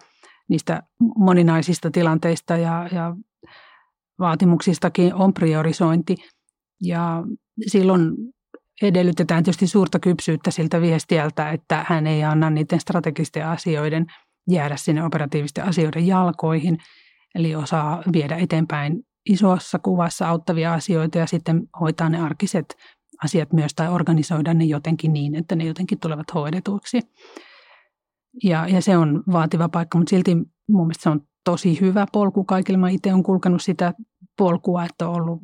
[0.48, 0.82] niistä
[1.16, 3.16] moninaisista tilanteista ja, ja
[4.18, 6.16] vaatimuksistakin on priorisointi.
[6.82, 7.22] Ja
[7.66, 8.12] silloin
[8.82, 14.06] edellytetään tietysti suurta kypsyyttä siltä viestiältä, että hän ei anna niiden strategisten asioiden
[14.50, 16.78] jäädä sinne operatiivisten asioiden jalkoihin,
[17.34, 22.76] eli osaa viedä eteenpäin isossa kuvassa auttavia asioita ja sitten hoitaa ne arkiset
[23.24, 27.00] asiat myös tai organisoida ne jotenkin niin, että ne jotenkin tulevat hoidetuiksi.
[28.44, 30.34] Ja, ja se on vaativa paikka, mutta silti
[30.68, 32.78] mun mielestä se on tosi hyvä polku kaikille.
[32.78, 33.94] Mä itse olen kulkenut sitä
[34.38, 35.42] polkua, että on ollut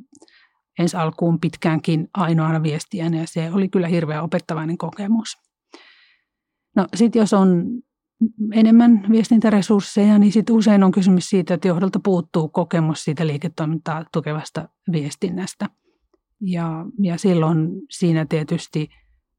[0.79, 5.29] ensi alkuun pitkäänkin ainoana viestijänä ja se oli kyllä hirveän opettavainen kokemus.
[6.77, 7.65] No sitten jos on
[8.53, 14.69] enemmän viestintäresursseja, niin sitten usein on kysymys siitä, että johdolta puuttuu kokemus siitä liiketoimintaa tukevasta
[14.93, 15.69] viestinnästä.
[16.41, 18.89] Ja, ja silloin siinä tietysti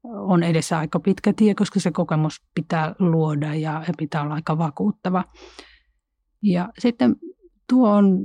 [0.04, 4.58] on edessä aika pitkä tie, koska se kokemus pitää luoda ja, ja pitää olla aika
[4.58, 5.24] vakuuttava.
[6.42, 7.16] Ja sitten
[7.68, 8.18] tuo on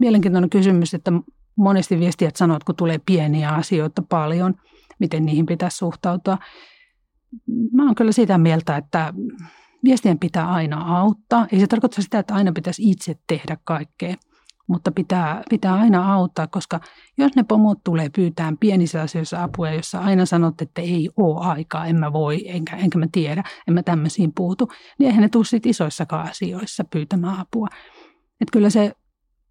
[0.00, 1.12] mielenkiintoinen kysymys, että
[1.56, 4.54] monesti viestijät sanoo, että kun tulee pieniä asioita paljon,
[4.98, 6.38] miten niihin pitäisi suhtautua.
[7.72, 9.14] Mä oon kyllä sitä mieltä, että
[9.84, 11.46] viestien pitää aina auttaa.
[11.52, 14.14] Ei se tarkoita sitä, että aina pitäisi itse tehdä kaikkea,
[14.68, 16.80] mutta pitää, pitää aina auttaa, koska
[17.18, 21.86] jos ne pomot tulee pyytään pienissä asioissa apua, jossa aina sanot, että ei ole aikaa,
[21.86, 25.60] en mä voi, enkä, enkä mä tiedä, en mä tämmöisiin puutu, niin eihän ne tule
[25.66, 27.68] isoissakaan asioissa pyytämään apua.
[28.40, 28.92] Että kyllä se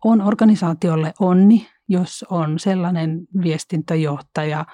[0.06, 4.66] on organisaatiolle onni, jos on sellainen viestintäjohtaja,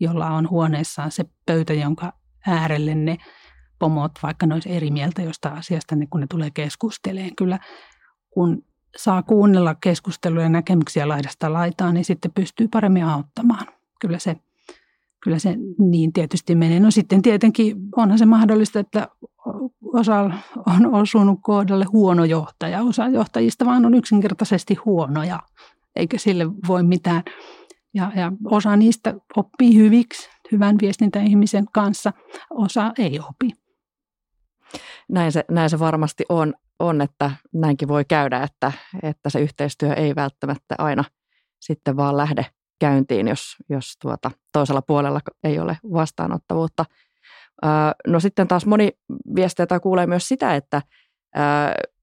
[0.00, 2.12] jolla on huoneessaan se pöytä, jonka
[2.46, 3.18] äärelle ne
[3.82, 7.36] pomot, vaikka ne olisi eri mieltä jostain asiasta, niin kun ne tulee keskusteleen.
[7.36, 7.58] Kyllä
[8.30, 8.64] kun
[8.96, 13.66] saa kuunnella keskusteluja ja näkemyksiä laidasta laitaan, niin sitten pystyy paremmin auttamaan.
[14.00, 14.36] Kyllä se,
[15.22, 16.80] kyllä se niin tietysti menee.
[16.80, 19.08] No sitten tietenkin onhan se mahdollista, että
[19.82, 20.30] osa
[20.66, 22.82] on osunut kohdalle huono johtaja.
[22.82, 25.40] Osa johtajista vaan on yksinkertaisesti huonoja,
[25.96, 27.22] eikä sille voi mitään.
[27.94, 32.12] Ja, ja osa niistä oppii hyviksi, hyvän viestintäihmisen kanssa,
[32.50, 33.61] osa ei opi.
[35.08, 39.92] Näin se, näin se varmasti on, on, että näinkin voi käydä, että, että se yhteistyö
[39.92, 41.04] ei välttämättä aina
[41.60, 42.46] sitten vaan lähde
[42.80, 46.84] käyntiin, jos, jos tuota, toisella puolella ei ole vastaanottavuutta.
[48.06, 48.92] No sitten taas moni
[49.34, 50.82] viesteitä kuulee myös sitä, että,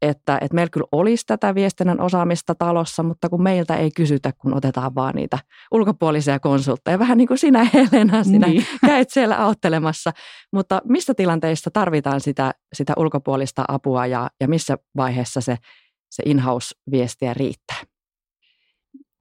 [0.01, 4.53] että, että meillä kyllä olisi tätä viestinnän osaamista talossa, mutta kun meiltä ei kysytä, kun
[4.53, 5.39] otetaan vaan niitä
[5.71, 6.99] ulkopuolisia konsultteja.
[6.99, 8.65] Vähän niin kuin sinä Helena, sinä niin.
[8.85, 10.11] käyt siellä auttelemassa.
[10.53, 15.57] Mutta missä tilanteissa tarvitaan sitä, sitä ulkopuolista apua ja, ja missä vaiheessa se,
[16.09, 17.77] se in-house-viestiä riittää?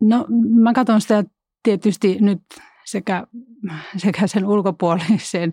[0.01, 0.27] No
[0.63, 1.25] mä katson sitä
[1.63, 2.43] tietysti nyt
[2.85, 3.27] sekä,
[3.97, 5.53] sekä sen ulkopuolisen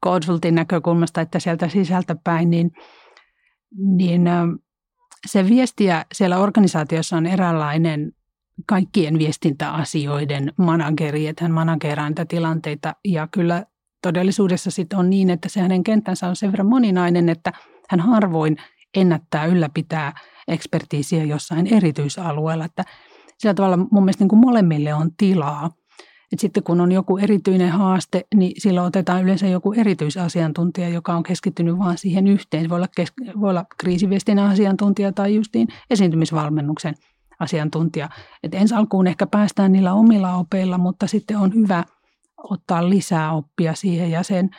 [0.00, 2.70] konsultin näkökulmasta että sieltä sisältä päin, niin,
[3.76, 4.22] niin
[5.26, 8.12] se viestiä siellä organisaatiossa on eräänlainen
[8.66, 13.64] kaikkien viestintäasioiden manageri, että hän manageraa niitä tilanteita ja kyllä
[14.02, 17.52] todellisuudessa sitten on niin, että se hänen kenttänsä on sen verran moninainen, että
[17.90, 18.56] hän harvoin
[18.96, 20.12] ennättää ylläpitää
[20.48, 22.84] ekspertiisiä jossain erityisalueella, että
[23.38, 25.70] sillä tavalla mun mielestä niin kuin molemmille on tilaa.
[26.32, 31.22] Et sitten kun on joku erityinen haaste, niin silloin otetaan yleensä joku erityisasiantuntija, joka on
[31.22, 32.68] keskittynyt vain siihen yhteen.
[32.68, 36.94] Voi olla, kes- voi olla kriisiviestin asiantuntija tai justiin esiintymisvalmennuksen
[37.40, 38.08] asiantuntija.
[38.42, 41.84] Et ensi alkuun ehkä päästään niillä omilla opeilla, mutta sitten on hyvä
[42.36, 44.50] ottaa lisää oppia siihen ja sen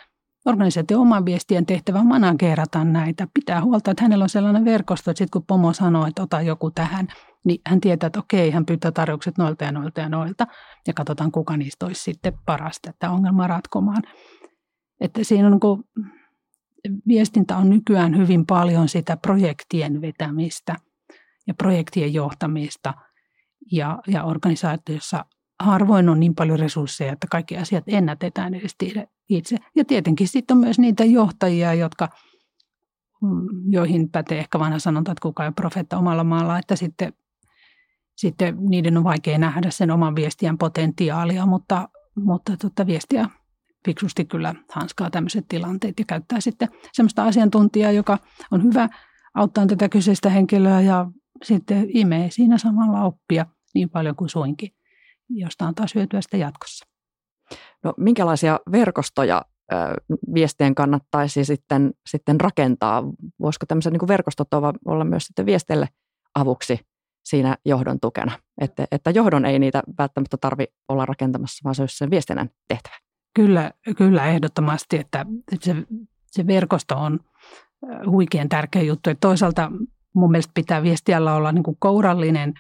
[0.46, 3.28] organisaation oman viestien tehtävä managerata näitä.
[3.34, 6.72] Pitää huolta, että hänellä on sellainen verkosto, että sitten kun pomo sanoo, että ota joku
[6.72, 7.08] tähän–
[7.46, 10.48] niin hän tietää, että okei, hän pyytää tarjoukset noilta ja noilta ja noilta,
[10.88, 14.04] ja katsotaan, kuka niistä olisi sitten parasta että ongelmaa ratkomaan.
[15.02, 15.84] Että siinä on niin
[17.08, 20.76] viestintä on nykyään hyvin paljon sitä projektien vetämistä
[21.48, 22.94] ja projektien johtamista,
[23.72, 25.26] ja, ja organisaatiossa
[25.60, 28.76] harvoin on niin paljon resursseja, että kaikki asiat ennätetään edes
[29.30, 29.58] itse.
[29.76, 32.10] Ja tietenkin sitten on myös niitä johtajia, jotka,
[33.22, 37.14] mm, joihin pätee ehkä vanha sanonta, että kuka ei profeetta omalla maalla, että sitten
[38.20, 43.30] sitten niiden on vaikea nähdä sen oman viestiän potentiaalia, mutta, mutta tota, viestiä
[43.86, 48.18] fiksusti kyllä hanskaa tämmöiset tilanteet ja käyttää sitten semmoista asiantuntijaa, joka
[48.52, 48.90] on hyvä
[49.36, 51.06] auttaa tätä kyseistä henkilöä ja
[51.44, 54.70] sitten imee siinä samalla oppia niin paljon kuin suinkin,
[55.30, 56.86] josta on taas hyötyä sitten jatkossa.
[57.84, 59.76] No, minkälaisia verkostoja ö,
[60.34, 63.04] viestien kannattaisi sitten, sitten rakentaa?
[63.42, 64.48] Voisiko tämmöiset niin verkostot
[64.86, 65.88] olla myös sitten viesteille
[66.36, 66.80] avuksi
[67.24, 68.32] siinä johdon tukena.
[68.62, 72.96] Että, että johdon ei niitä välttämättä tarvi olla rakentamassa, vaan se olisi sen viestinnän tehtävä.
[73.36, 75.26] Kyllä, kyllä ehdottomasti, että
[75.62, 75.76] se,
[76.26, 77.20] se verkosto on
[78.06, 79.10] huikean tärkeä juttu.
[79.10, 79.72] Että toisaalta
[80.16, 82.54] mun mielestä pitää viestiällä olla niin kuin kourallinen,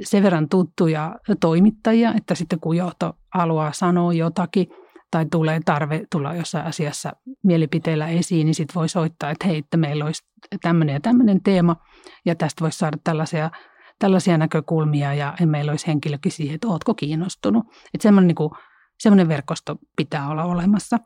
[0.00, 4.66] sen verran tuttuja toimittajia, että sitten kun johto haluaa sanoa jotakin
[5.10, 7.12] tai tulee tarve tulla jossain asiassa
[7.44, 10.22] mielipiteellä esiin, niin sitten voi soittaa, että hei, että meillä olisi
[10.62, 11.76] tämmöinen ja tämmöinen teema
[12.24, 13.50] ja tästä voisi saada tällaisia
[13.98, 17.66] tällaisia näkökulmia ja meillä olisi henkilökin siihen, että oletko kiinnostunut.
[17.94, 18.50] Että semmoinen, niin kuin,
[18.98, 20.98] semmoinen verkosto pitää olla olemassa.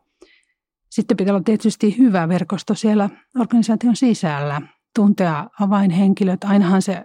[0.90, 4.61] Sitten pitää olla tietysti hyvä verkosto siellä organisaation sisällä,
[4.94, 6.44] tuntea avainhenkilöt.
[6.44, 7.03] Ainahan se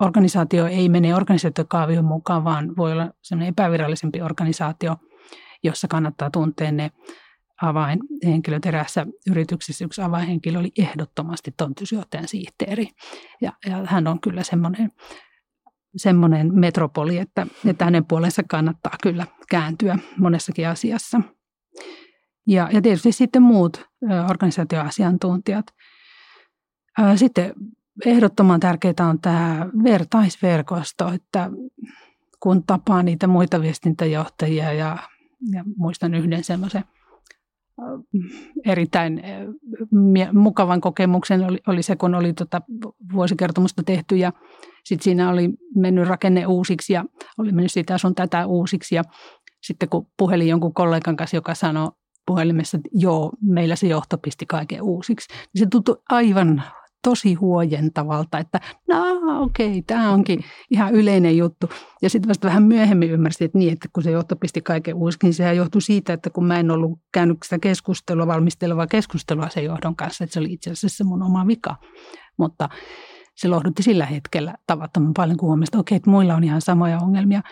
[0.00, 4.96] organisaatio ei mene organisaatiokaavion mukaan, vaan voi olla sellainen epävirallisempi organisaatio,
[5.62, 6.90] jossa kannattaa tuntea ne
[7.62, 9.84] avainhenkilöt erässä yrityksessä.
[9.84, 12.88] Yksi avainhenkilö oli ehdottomasti toimitusjohtajan sihteeri.
[13.40, 14.90] Ja, ja hän on kyllä semmoinen,
[15.96, 21.20] semmoinen metropoli, että, että hänen puolensa kannattaa kyllä kääntyä monessakin asiassa.
[22.46, 23.86] Ja, ja tietysti sitten muut
[24.30, 25.66] organisaatioasiantuntijat.
[27.16, 27.54] Sitten
[28.06, 31.50] ehdottoman tärkeää on tämä vertaisverkosto, että
[32.40, 34.98] kun tapaa niitä muita viestintäjohtajia ja,
[35.52, 36.84] ja muistan yhden semmoisen
[38.66, 39.22] erittäin
[40.32, 42.60] mukavan kokemuksen oli, oli se, kun oli tota
[43.12, 44.32] vuosikertomusta tehty ja
[44.84, 47.04] sitten siinä oli mennyt rakenne uusiksi ja
[47.38, 49.02] oli mennyt sitä sun tätä uusiksi ja
[49.62, 51.90] sitten kun puhelin jonkun kollegan kanssa, joka sanoi
[52.26, 56.62] puhelimessa, että joo, meillä se johto pisti kaiken uusiksi, niin se tuntui aivan
[57.06, 61.70] tosi huojentavalta, että no okei, okay, tämä onkin ihan yleinen juttu.
[62.02, 65.26] Ja sitten vasta vähän myöhemmin ymmärsin, että niin, että kun se johto pisti kaiken uusiksi,
[65.26, 69.64] niin sehän johtui siitä, että kun mä en ollut käynyt sitä keskustelua, valmistelevaa keskustelua sen
[69.64, 71.76] johdon kanssa, että se oli itse asiassa mun oma vika.
[72.38, 72.68] Mutta
[73.34, 76.98] se lohdutti sillä hetkellä tavattoman paljon, kun huomasi, että okei, että muilla on ihan samoja
[76.98, 77.42] ongelmia.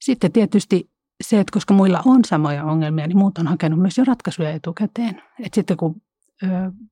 [0.00, 0.90] Sitten tietysti
[1.24, 5.22] se, että koska muilla on samoja ongelmia, niin muut on hakenut myös jo ratkaisuja etukäteen.
[5.38, 6.02] Että sitten kun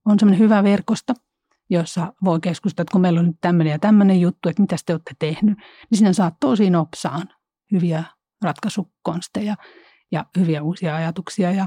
[0.05, 1.15] on semmoinen hyvä verkosto,
[1.71, 4.93] jossa voi keskustella, että kun meillä on nyt tämmöinen ja tämmöinen juttu, että mitä te
[4.93, 5.59] olette tehnyt,
[5.91, 7.29] niin sinä saat tosi nopsaan
[7.73, 8.05] hyviä
[8.43, 9.55] ratkaisukonsteja
[10.13, 11.53] ja hyviä uusia ajatuksia.
[11.53, 11.67] Ja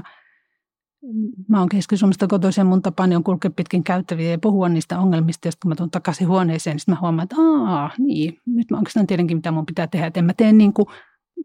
[1.48, 5.52] mä oon Keski-Suomesta kotoisin, mun tapani on kulkea pitkin käyttäviä ja puhua niistä ongelmista, ja
[5.62, 9.36] kun mä tuun takaisin huoneeseen, niin mä huomaan, että aa, niin, nyt mä oikeastaan tiedänkin,
[9.36, 10.06] mitä mun pitää tehdä.
[10.06, 10.86] Et en mä tee niin kuin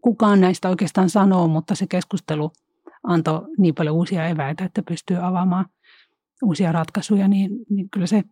[0.02, 2.52] kukaan näistä oikeastaan sanoo, mutta se keskustelu
[3.02, 5.66] antoi niin paljon uusia eväitä, että pystyy avaamaan
[6.42, 8.22] uusia ratkaisuja, niin, niin kyllä se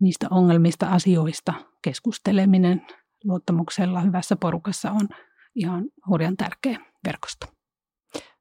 [0.00, 2.86] niistä ongelmista, asioista keskusteleminen
[3.24, 5.08] luottamuksella hyvässä porukassa on
[5.54, 7.46] ihan hurjan tärkeä verkosto.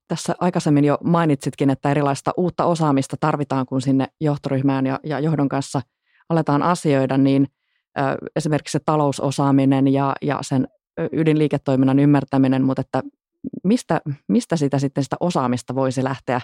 [0.08, 5.50] Tässä aikaisemmin jo mainitsitkin, että erilaista uutta osaamista tarvitaan, kun sinne johtoryhmään ja, ja johdon
[5.50, 5.82] kanssa
[6.30, 7.48] aletaan asioida, niin
[7.98, 8.02] ö,
[8.36, 10.68] esimerkiksi se talousosaaminen ja, ja sen
[11.12, 13.04] ydinliiketoiminnan ymmärtäminen, mutta että
[13.64, 16.42] mistä, mistä sitä sitten sitä osaamista voisi lähteä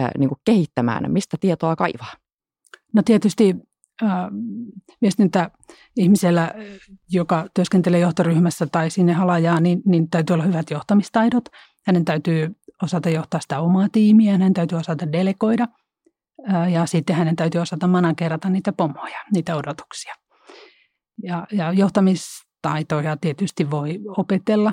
[0.00, 2.12] ö, niin kuin kehittämään, mistä tietoa kaivaa?
[2.94, 3.56] No tietysti
[5.02, 6.54] viestintäihmisellä,
[7.10, 11.44] joka työskentelee johtoryhmässä tai sinne halajaa, niin, niin täytyy olla hyvät johtamistaidot.
[11.86, 15.68] Hänen täytyy osata johtaa sitä omaa tiimiä, hänen täytyy osata delegoida
[16.72, 20.14] ja sitten hänen täytyy osata managerata niitä pomoja, niitä odotuksia.
[21.22, 24.72] Ja, ja johtamistaitoja tietysti voi opetella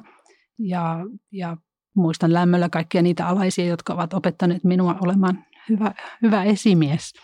[0.60, 1.00] ja,
[1.32, 1.58] ja
[1.96, 7.14] muistan lämmöllä kaikkia niitä alaisia, jotka ovat opettaneet minua olemaan hyvä, hyvä esimies–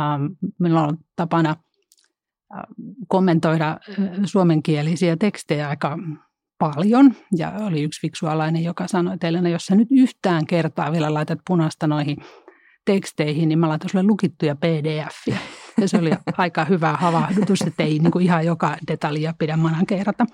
[0.00, 0.24] Ähm,
[0.58, 2.62] minulla on tapana äh,
[3.08, 5.98] kommentoida äh, suomenkielisiä tekstejä aika
[6.58, 7.14] paljon.
[7.36, 11.38] Ja oli yksi fiksualainen, joka sanoi, että Elena, jos sä nyt yhtään kertaa vielä laitat
[11.46, 12.16] punasta noihin
[12.84, 15.14] teksteihin, niin mä laitan sulle lukittuja pdf
[15.80, 20.26] Ja se oli aika hyvä havahdutus, että ei niin kuin ihan joka detaljia pidä manankeerata.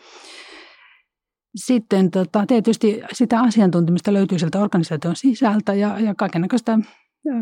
[1.57, 6.79] Sitten tota, tietysti sitä asiantuntemusta löytyy sieltä organisaation sisältä ja, ja kaikenlaista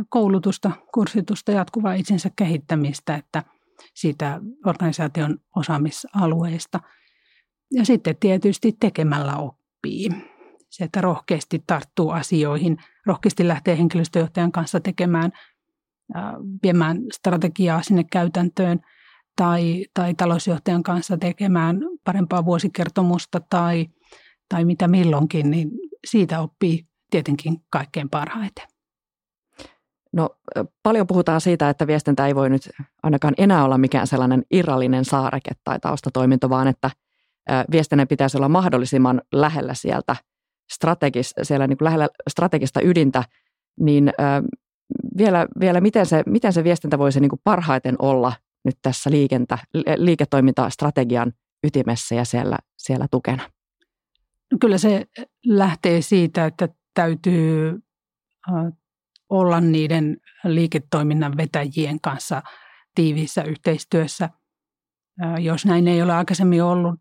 [0.09, 3.43] koulutusta, kurssitusta, jatkuvaa itsensä kehittämistä, että
[3.95, 6.81] siitä organisaation osaamisalueista.
[7.71, 10.09] Ja sitten tietysti tekemällä oppii.
[10.71, 15.33] Se, että rohkeasti tarttuu asioihin, rohkeasti lähtee henkilöstöjohtajan kanssa tekemään,
[16.63, 18.81] viemään strategiaa sinne käytäntöön
[19.37, 23.87] tai, tai talousjohtajan kanssa tekemään parempaa vuosikertomusta tai,
[24.49, 25.71] tai mitä milloinkin, niin
[26.07, 28.72] siitä oppii tietenkin kaikkein parhaiten.
[30.13, 30.31] No
[30.83, 32.71] paljon puhutaan siitä, että viestintä ei voi nyt
[33.03, 36.91] ainakaan enää olla mikään sellainen irrallinen saareke tai taustatoiminto, vaan että
[37.73, 40.17] viestinnän pitäisi olla mahdollisimman lähellä sieltä
[40.73, 43.25] strategis, siellä niin kuin lähellä strategista ydintä,
[43.81, 44.13] niin
[45.19, 48.33] vielä, vielä miten, se, miten se viestintä voisi niin kuin parhaiten olla
[48.65, 49.59] nyt tässä liikentä,
[49.97, 51.33] liiketoimintastrategian
[51.65, 53.43] ytimessä ja siellä, siellä tukena?
[54.53, 55.07] No kyllä se
[55.47, 57.83] lähtee siitä, että täytyy
[59.33, 62.43] olla niiden liiketoiminnan vetäjien kanssa
[62.95, 64.31] tiiviissä yhteistyössä.
[65.41, 67.01] Jos näin ei ole aikaisemmin ollut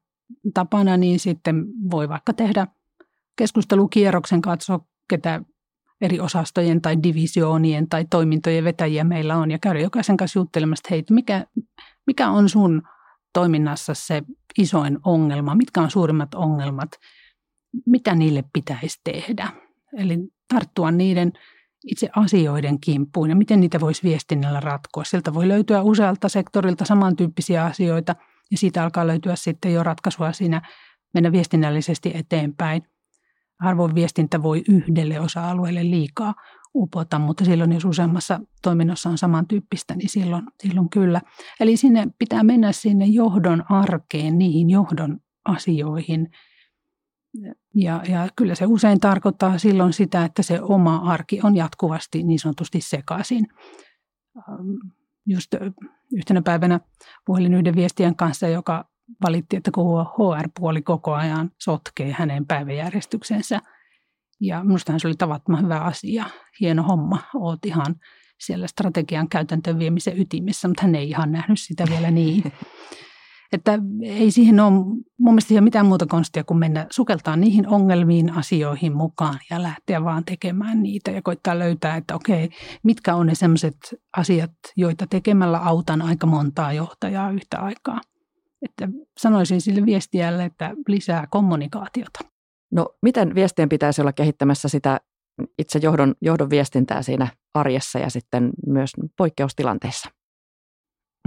[0.53, 2.67] tapana, niin sitten voi vaikka tehdä
[3.35, 5.41] keskustelukierroksen, katsoa ketä
[6.01, 10.93] eri osastojen tai divisioonien tai toimintojen vetäjiä meillä on ja käydä jokaisen kanssa juttelemassa, että
[10.93, 11.45] hei, mikä,
[12.07, 12.81] mikä on sun
[13.33, 14.23] toiminnassa se
[14.57, 16.91] isoin ongelma, mitkä on suurimmat ongelmat,
[17.85, 19.49] mitä niille pitäisi tehdä.
[19.97, 20.17] Eli
[20.53, 21.33] tarttua niiden
[21.87, 25.03] itse asioiden kimppuun ja miten niitä voisi viestinnällä ratkoa.
[25.03, 28.15] Sieltä voi löytyä usealta sektorilta samantyyppisiä asioita
[28.51, 30.61] Ja siitä alkaa löytyä sitten jo ratkaisua siinä
[31.13, 32.83] mennä viestinnällisesti eteenpäin.
[33.59, 36.33] Harvoin viestintä voi yhdelle osa-alueelle liikaa
[36.75, 41.21] upota, mutta silloin jos useammassa toiminnossa on samantyyppistä, niin silloin, silloin kyllä.
[41.59, 46.29] Eli sinne pitää mennä sinne johdon arkeen, niihin johdon asioihin.
[47.75, 52.39] Ja, ja kyllä se usein tarkoittaa silloin sitä, että se oma arki on jatkuvasti niin
[52.39, 53.47] sanotusti sekaisin.
[55.25, 55.55] Just
[56.13, 56.79] yhtenä päivänä
[57.25, 58.85] puhelin yhden viestien kanssa, joka
[59.23, 63.59] valitti, että kun HR-puoli koko ajan sotkee hänen päiväjärjestyksensä–
[64.41, 66.25] ja minusta se oli tavattoman hyvä asia,
[66.59, 67.19] hieno homma.
[67.35, 67.95] Oot ihan
[68.39, 72.43] siellä strategian käytäntöön viemisen ytimessä, mutta hän ei ihan nähnyt sitä vielä niin.
[73.51, 78.33] Että ei siihen ole mun mielestä ole mitään muuta konstia kuin mennä sukeltaa niihin ongelmiin,
[78.33, 82.49] asioihin mukaan ja lähteä vaan tekemään niitä ja koittaa löytää, että okei,
[82.83, 83.77] mitkä on ne sellaiset
[84.17, 88.01] asiat, joita tekemällä autan aika montaa johtajaa yhtä aikaa.
[88.61, 92.19] Että sanoisin sille viestiälle, että lisää kommunikaatiota.
[92.71, 94.99] No miten viestien pitäisi olla kehittämässä sitä
[95.59, 100.09] itse johdon, johdon viestintää siinä arjessa ja sitten myös poikkeustilanteissa?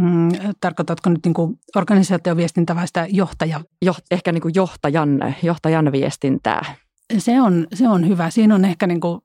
[0.00, 0.28] Mm,
[0.61, 3.61] tarkoitatko nyt niin organisaatioviestintää vai sitä johtaja?
[3.83, 6.74] Jo, ehkä niin kuin johtajan, johtajan viestintää.
[7.18, 8.30] Se on, se on hyvä.
[8.30, 9.20] Siinä on ehkä, niin kuin,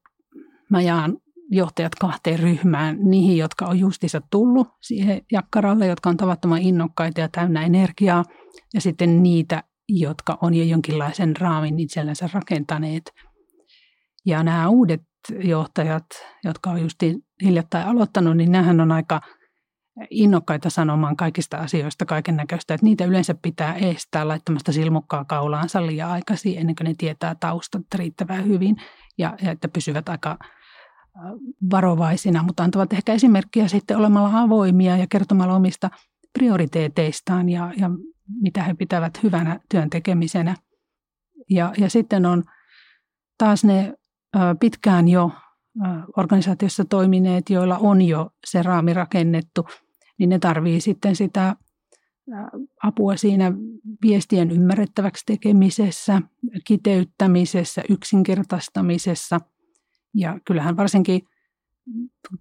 [0.70, 1.18] mä jaan
[1.52, 2.98] johtajat kahteen ryhmään.
[3.02, 8.26] Niihin, jotka on justiinsa tullut siihen jakkaralle, jotka on tavattoman innokkaita ja täynnä energiaa.
[8.74, 13.12] Ja sitten niitä, jotka on jo jonkinlaisen raamin itsellensä rakentaneet.
[14.26, 15.02] Ja nämä uudet
[15.44, 16.06] johtajat,
[16.44, 16.98] jotka on just
[17.44, 19.22] hiljattain aloittanut, niin nämähän on aika
[20.10, 26.10] innokkaita sanomaan kaikista asioista kaiken näköistä, että niitä yleensä pitää estää laittamasta silmukkaa kaulaansa liian
[26.10, 28.76] aikaisin ennen kuin ne tietää taustat riittävän hyvin
[29.18, 30.38] ja, ja että pysyvät aika
[31.72, 35.90] varovaisina, mutta antavat ehkä esimerkkiä sitten olemalla avoimia ja kertomalla omista
[36.34, 37.90] prioriteeteistaan ja, ja
[38.42, 40.56] mitä he pitävät hyvänä työn tekemisenä.
[41.50, 42.44] Ja, ja sitten on
[43.38, 43.94] taas ne
[44.60, 45.32] pitkään jo
[46.18, 49.68] organisaatiossa toimineet, joilla on jo se raami rakennettu,
[50.18, 51.56] niin ne tarvii sitten sitä
[52.84, 53.54] apua siinä
[54.02, 56.22] viestien ymmärrettäväksi tekemisessä,
[56.68, 59.40] kiteyttämisessä, yksinkertaistamisessa.
[60.16, 61.22] Ja kyllähän varsinkin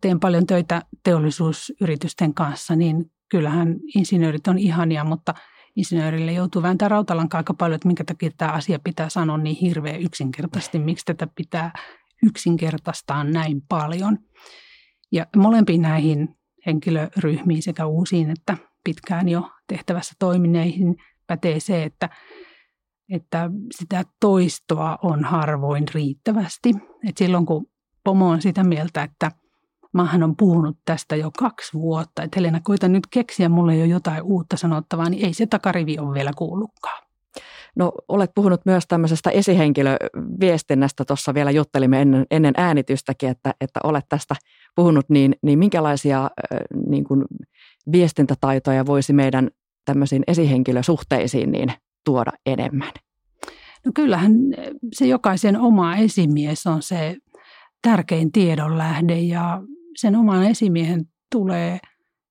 [0.00, 5.34] teen paljon töitä teollisuusyritysten kanssa, niin kyllähän insinöörit on ihania, mutta
[5.76, 10.00] insinöörille joutuu vääntämään rautalankaa aika paljon, että minkä takia tämä asia pitää sanoa niin hirveän
[10.00, 11.72] yksinkertaisesti, miksi tätä pitää
[12.22, 14.18] yksinkertaistaa näin paljon.
[15.12, 16.28] Ja molempiin näihin
[16.66, 22.08] henkilöryhmiin sekä uusiin että pitkään jo tehtävässä toimineihin pätee se, että,
[23.12, 26.74] että sitä toistoa on harvoin riittävästi.
[27.08, 27.66] Et silloin kun
[28.04, 29.30] pomo on sitä mieltä, että–
[29.92, 34.22] Maahan on puhunut tästä jo kaksi vuotta, että Helena, koita nyt keksiä mulle jo jotain
[34.22, 37.07] uutta sanottavaa, niin ei se takarivi ole vielä kuullutkaan.
[37.76, 44.04] No olet puhunut myös tämmöisestä esihenkilöviestinnästä, tuossa vielä juttelimme ennen, ennen äänitystäkin, että, että olet
[44.08, 44.34] tästä
[44.76, 46.30] puhunut, niin, niin minkälaisia
[46.86, 47.24] niin kuin
[47.92, 49.50] viestintätaitoja voisi meidän
[49.84, 51.72] tämmöisiin esihenkilösuhteisiin niin
[52.04, 52.92] tuoda enemmän?
[53.86, 54.32] No kyllähän
[54.92, 57.16] se jokaisen oma esimies on se
[57.82, 59.62] tärkein tiedonlähde ja
[59.96, 61.78] sen oman esimiehen tulee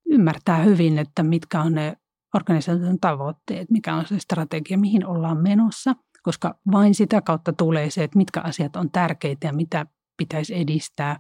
[0.09, 1.97] ymmärtää hyvin, että mitkä on ne
[2.37, 8.03] organisaation tavoitteet, mikä on se strategia, mihin ollaan menossa, koska vain sitä kautta tulee se,
[8.03, 9.85] että mitkä asiat on tärkeitä ja mitä
[10.17, 11.19] pitäisi edistää,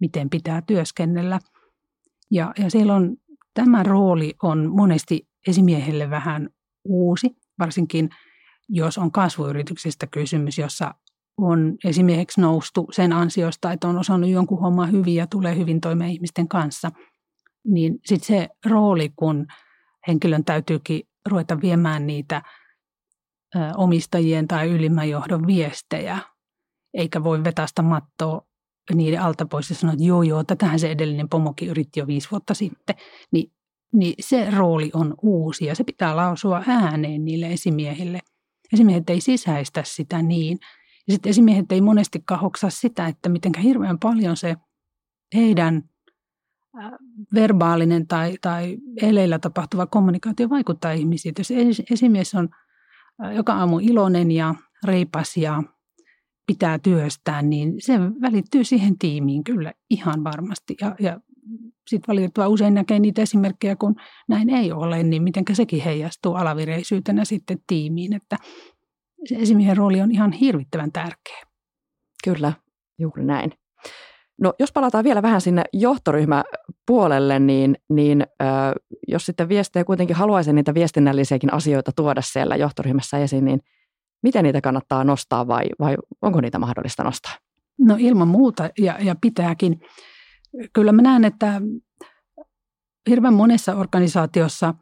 [0.00, 1.38] miten pitää työskennellä.
[2.30, 3.16] Ja, ja silloin
[3.54, 6.48] tämä rooli on monesti esimiehelle vähän
[6.84, 8.08] uusi, varsinkin
[8.68, 10.94] jos on kasvuyrityksestä kysymys, jossa
[11.36, 16.10] on esimieheksi noustu sen ansiosta, että on osannut jonkun homman hyvin ja tulee hyvin toimeen
[16.10, 16.90] ihmisten kanssa,
[17.64, 19.46] niin sitten se rooli, kun
[20.08, 22.42] henkilön täytyykin ruveta viemään niitä
[23.76, 26.18] omistajien tai ylimmän johdon viestejä,
[26.94, 28.46] eikä voi vetästä mattoa
[28.94, 32.30] niiden alta pois ja sanoa, että joo joo, tätähän se edellinen pomokin yritti jo viisi
[32.30, 32.96] vuotta sitten,
[33.32, 33.52] niin,
[33.92, 38.20] niin se rooli on uusi ja se pitää lausua ääneen niille esimiehille.
[38.72, 40.58] Esimiehet ei sisäistä sitä niin,
[41.06, 44.56] ja sitten esimiehet ei monestikaan hoksaa sitä, että miten hirveän paljon se
[45.34, 45.82] heidän
[47.34, 51.34] verbaalinen tai, tai eleillä tapahtuva kommunikaatio vaikuttaa ihmisiin.
[51.38, 51.52] Jos
[51.90, 52.48] esimies on
[53.34, 54.54] joka aamu iloinen ja
[54.84, 55.62] reipas ja
[56.46, 60.74] pitää työstään, niin se välittyy siihen tiimiin kyllä ihan varmasti.
[60.80, 61.20] Ja, ja
[61.88, 63.96] sitten valitettavasti usein näkee niitä esimerkkejä, kun
[64.28, 68.12] näin ei ole, niin miten sekin heijastuu alavireisyytenä sitten tiimiin.
[68.14, 68.36] Että
[69.28, 71.42] se esimiehen rooli on ihan hirvittävän tärkeä.
[72.24, 72.52] Kyllä,
[72.98, 73.52] juuri näin.
[74.42, 78.44] No jos palataan vielä vähän sinne johtoryhmäpuolelle, niin, niin ö,
[79.08, 83.60] jos sitten viestejä kuitenkin haluaisi niitä viestinnällisiäkin asioita tuoda siellä johtoryhmässä esiin, niin
[84.22, 87.32] miten niitä kannattaa nostaa vai, vai onko niitä mahdollista nostaa?
[87.78, 89.80] No ilman muuta ja, ja pitääkin.
[90.72, 91.60] Kyllä mä näen, että
[93.08, 94.74] hirveän monessa organisaatiossa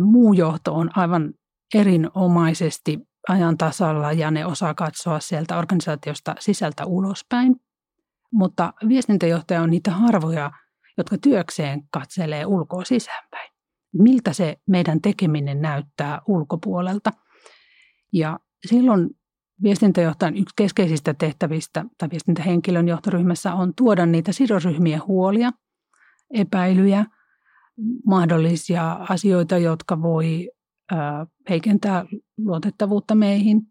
[0.00, 1.34] muu johto on aivan
[1.74, 2.98] erinomaisesti
[3.28, 7.56] ajan tasalla ja ne osaa katsoa sieltä organisaatiosta sisältä ulospäin.
[8.34, 10.50] Mutta viestintäjohtaja on niitä harvoja,
[10.98, 13.50] jotka työkseen katselee ulkoa sisäänpäin.
[13.92, 17.10] Miltä se meidän tekeminen näyttää ulkopuolelta.
[18.12, 19.10] Ja silloin
[19.62, 25.50] viestintäjohtajan yksi keskeisistä tehtävistä tai viestintähenkilön johtoryhmässä on tuoda niitä sidosryhmien huolia,
[26.34, 27.06] epäilyjä,
[28.06, 30.50] mahdollisia asioita, jotka voi
[31.48, 32.04] heikentää
[32.38, 33.62] luotettavuutta meihin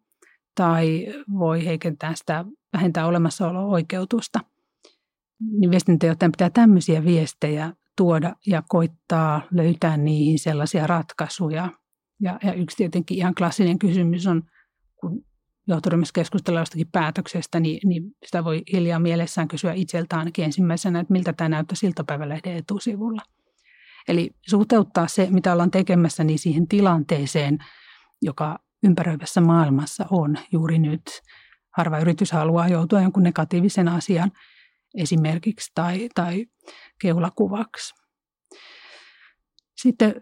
[0.55, 1.07] tai
[1.39, 4.52] voi heikentää sitä, vähentää olemassaolo-oikeutusta.
[5.39, 11.69] Niin viestintäjohtajan pitää tämmöisiä viestejä tuoda ja koittaa löytää niihin sellaisia ratkaisuja.
[12.19, 14.43] Ja, ja yksi tietenkin ihan klassinen kysymys on,
[14.95, 15.25] kun
[15.67, 21.13] johtoryhmässä keskustellaan jostakin päätöksestä, niin, niin sitä voi hiljaa mielessään kysyä itseltä ainakin ensimmäisenä, että
[21.13, 23.21] miltä tämä näyttää siltapäivälehden etusivulla.
[24.07, 27.57] Eli suhteuttaa se, mitä ollaan tekemässä, niin siihen tilanteeseen,
[28.21, 31.21] joka ympäröivässä maailmassa on juuri nyt.
[31.77, 34.31] Harva yritys haluaa joutua jonkun negatiivisen asian
[34.97, 36.45] esimerkiksi tai, tai
[37.01, 37.93] keulakuvaksi.
[39.77, 40.21] Sitten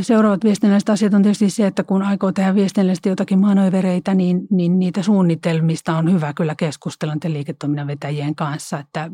[0.00, 4.78] seuraavat viestinnälliset asiat on tietysti se, että kun aikoo tehdä viestinnällisesti jotakin manövereitä, niin, niin
[4.78, 9.10] niitä suunnitelmista on hyvä kyllä keskustella liiketoiminnan vetäjien kanssa, että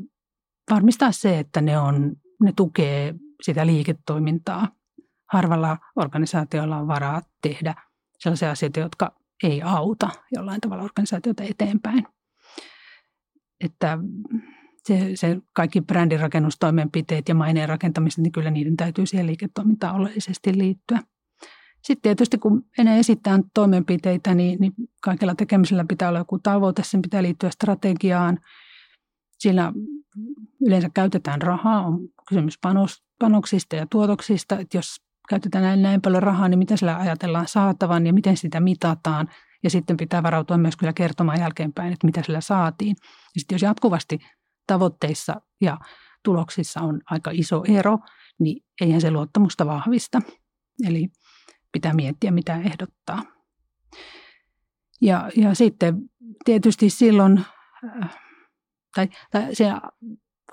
[0.70, 4.68] varmistaa se, että ne, on, ne tukee sitä liiketoimintaa.
[5.32, 7.74] Harvalla organisaatiolla on varaa tehdä
[8.18, 12.06] sellaisia asioita, jotka ei auta jollain tavalla organisaatiota eteenpäin.
[13.64, 13.98] Että
[14.86, 20.98] se, se kaikki brändirakennustoimenpiteet ja maineen rakentamiset, niin kyllä niiden täytyy siihen liiketoimintaan oleellisesti liittyä.
[21.82, 24.72] Sitten tietysti kun enää esittää toimenpiteitä, niin, niin
[25.02, 28.38] kaikilla tekemisellä pitää olla joku tavoite, sen pitää liittyä strategiaan.
[29.38, 29.72] Sillä
[30.66, 34.96] yleensä käytetään rahaa, on kysymys panos, panoksista ja tuotoksista, että jos
[35.28, 39.28] käytetään näin, näin paljon rahaa, niin mitä sillä ajatellaan saatavan ja miten sitä mitataan.
[39.62, 42.96] Ja sitten pitää varautua myös kyllä kertomaan jälkeenpäin, että mitä sillä saatiin.
[43.34, 44.18] Ja sitten jos jatkuvasti
[44.66, 45.78] tavoitteissa ja
[46.22, 47.98] tuloksissa on aika iso ero,
[48.38, 50.22] niin eihän se luottamusta vahvista.
[50.86, 51.08] Eli
[51.72, 53.22] pitää miettiä, mitä ehdottaa.
[55.00, 55.96] Ja, ja sitten
[56.44, 57.44] tietysti silloin,
[58.02, 58.16] äh,
[58.94, 59.72] tai, tai se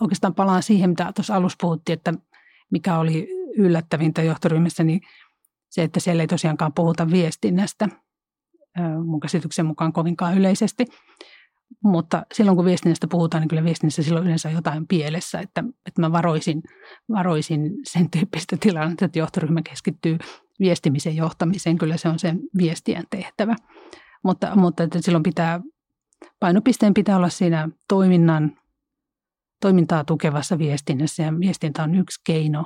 [0.01, 2.13] oikeastaan palaan siihen, mitä tuossa alussa puhuttiin, että
[2.71, 5.01] mikä oli yllättävintä johtoryhmässä, niin
[5.69, 7.89] se, että siellä ei tosiaankaan puhuta viestinnästä
[9.05, 10.85] mun käsityksen mukaan kovinkaan yleisesti.
[11.83, 16.11] Mutta silloin kun viestinnästä puhutaan, niin kyllä viestinnässä silloin yleensä jotain pielessä, että, että mä
[16.11, 16.61] varoisin,
[17.09, 20.17] varoisin sen tyyppistä tilannetta, että johtoryhmä keskittyy
[20.59, 23.55] viestimisen johtamiseen, kyllä se on sen viestien tehtävä.
[24.23, 25.61] Mutta, mutta että silloin pitää,
[26.39, 28.59] painopisteen pitää olla siinä toiminnan
[29.61, 31.23] toimintaa tukevassa viestinnässä.
[31.23, 32.65] Ja viestintä on yksi keino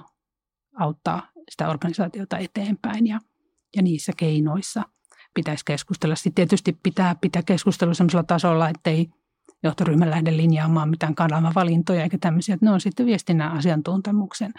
[0.79, 3.19] auttaa sitä organisaatiota eteenpäin ja,
[3.75, 4.81] ja niissä keinoissa
[5.33, 6.15] pitäisi keskustella.
[6.15, 9.09] Sitten tietysti pitää pitää keskustelu sellaisella tasolla, ettei
[9.63, 12.57] johtoryhmä lähde linjaamaan mitään kanavavalintoja eikä tämmöisiä.
[12.61, 14.51] Ne on sitten viestinnän asiantuntemuksen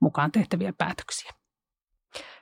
[0.00, 1.30] mukaan tehtäviä päätöksiä.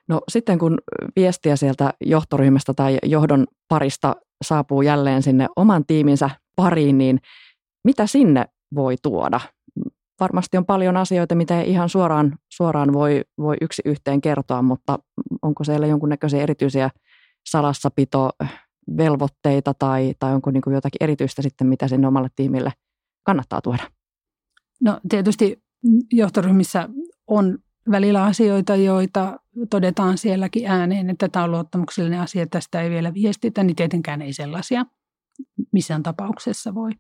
[0.09, 0.79] No sitten kun
[1.17, 7.21] viestiä sieltä johtoryhmästä tai johdon parista saapuu jälleen sinne oman tiiminsä pariin, niin
[7.85, 9.41] mitä sinne voi tuoda.
[10.21, 14.99] Varmasti on paljon asioita, mitä ei ihan suoraan, suoraan voi, voi yksi yhteen kertoa, mutta
[15.43, 16.91] onko siellä jonkunnäköisiä erityisiä
[17.47, 22.73] salassapitovelvoitteita tai, tai onko niin kuin jotakin erityistä sitten, mitä sinne omalle tiimille
[23.23, 23.91] kannattaa tuoda?
[24.81, 25.63] No tietysti
[26.13, 26.89] johtoryhmissä
[27.27, 27.59] on
[27.91, 33.65] välillä asioita, joita todetaan sielläkin ääneen, että tämä on luottamuksellinen asia, tästä ei vielä viestitä,
[33.65, 34.87] niin tietenkään ei sellaisia
[35.73, 36.91] missään tapauksessa voi,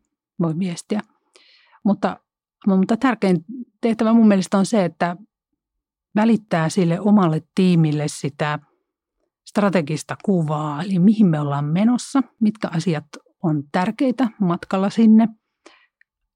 [0.42, 1.00] voi viestiä.
[1.84, 2.20] Mutta,
[2.66, 3.44] mutta tärkein
[3.80, 5.16] tehtävä mun mielestä on se, että
[6.16, 8.58] välittää sille omalle tiimille sitä
[9.48, 13.04] strategista kuvaa, eli mihin me ollaan menossa, mitkä asiat
[13.42, 15.28] on tärkeitä matkalla sinne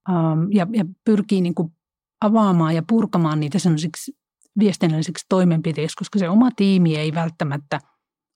[0.08, 1.72] ähm, ja, ja pyrkii niin kuin
[2.20, 4.12] avaamaan ja purkamaan niitä semmoisiksi
[4.58, 7.80] viestinnällisiksi toimenpiteiksi, koska se oma tiimi ei välttämättä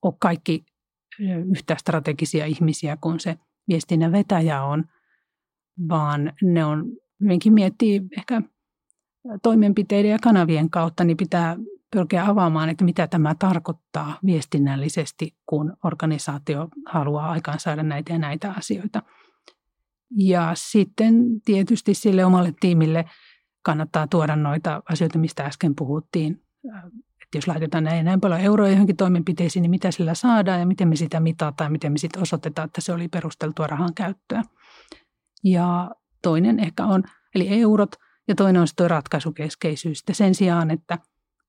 [0.03, 0.65] ole kaikki
[1.51, 4.85] yhtä strategisia ihmisiä kuin se viestinnän vetäjä on,
[5.89, 6.85] vaan ne on
[7.21, 8.43] hyvinkin miettii ehkä
[9.43, 11.57] toimenpiteiden ja kanavien kautta, niin pitää
[11.93, 19.03] pyrkiä avaamaan, että mitä tämä tarkoittaa viestinnällisesti, kun organisaatio haluaa aikaansaada näitä ja näitä asioita.
[20.17, 23.05] Ja sitten tietysti sille omalle tiimille
[23.63, 26.43] kannattaa tuoda noita asioita, mistä äsken puhuttiin.
[27.23, 30.89] Että jos laitetaan näin, näin paljon euroja johonkin toimenpiteisiin, niin mitä sillä saadaan ja miten
[30.89, 34.43] me sitä mitataan ja miten me sitten osoitetaan, että se oli perusteltua rahan käyttöä.
[35.45, 35.91] Ja
[36.23, 37.03] toinen ehkä on,
[37.35, 37.97] eli eurot,
[38.29, 40.05] ja toinen on sitten ratkaisukeskeisyys.
[40.09, 40.99] Ja sen sijaan, että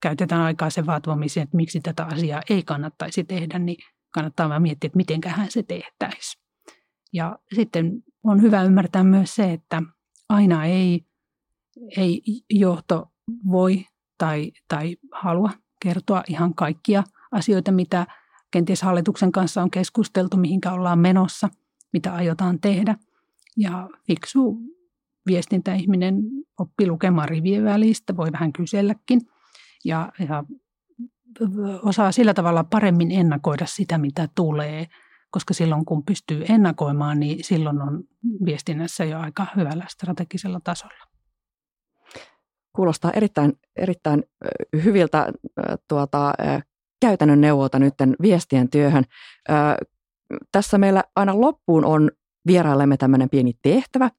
[0.01, 3.77] käytetään aikaa sen vaatimiseen, että miksi tätä asiaa ei kannattaisi tehdä, niin
[4.13, 6.43] kannattaa vaan miettiä, että mitenköhän se tehtäisiin.
[7.13, 9.81] Ja sitten on hyvä ymmärtää myös se, että
[10.29, 11.05] aina ei,
[11.97, 13.11] ei johto
[13.51, 13.85] voi
[14.17, 18.07] tai, tai halua kertoa ihan kaikkia asioita, mitä
[18.51, 21.49] kenties hallituksen kanssa on keskusteltu, mihinkä ollaan menossa,
[21.93, 22.95] mitä aiotaan tehdä.
[23.57, 24.57] Ja fiksu
[25.27, 26.15] viestintäihminen
[26.59, 29.21] oppii lukemaan rivien välistä, voi vähän kyselläkin
[29.87, 30.43] ja, ja
[31.83, 34.87] osaa sillä tavalla paremmin ennakoida sitä, mitä tulee,
[35.29, 38.03] koska silloin kun pystyy ennakoimaan, niin silloin on
[38.45, 41.03] viestinnässä jo aika hyvällä strategisella tasolla.
[42.75, 44.23] Kuulostaa erittäin, erittäin
[44.83, 45.31] hyviltä
[45.87, 46.33] tuota,
[47.01, 49.03] käytännön neuvolta nyt viestien työhön.
[50.51, 52.11] Tässä meillä aina loppuun on
[52.47, 54.09] vieraillemme tämmöinen pieni tehtävä,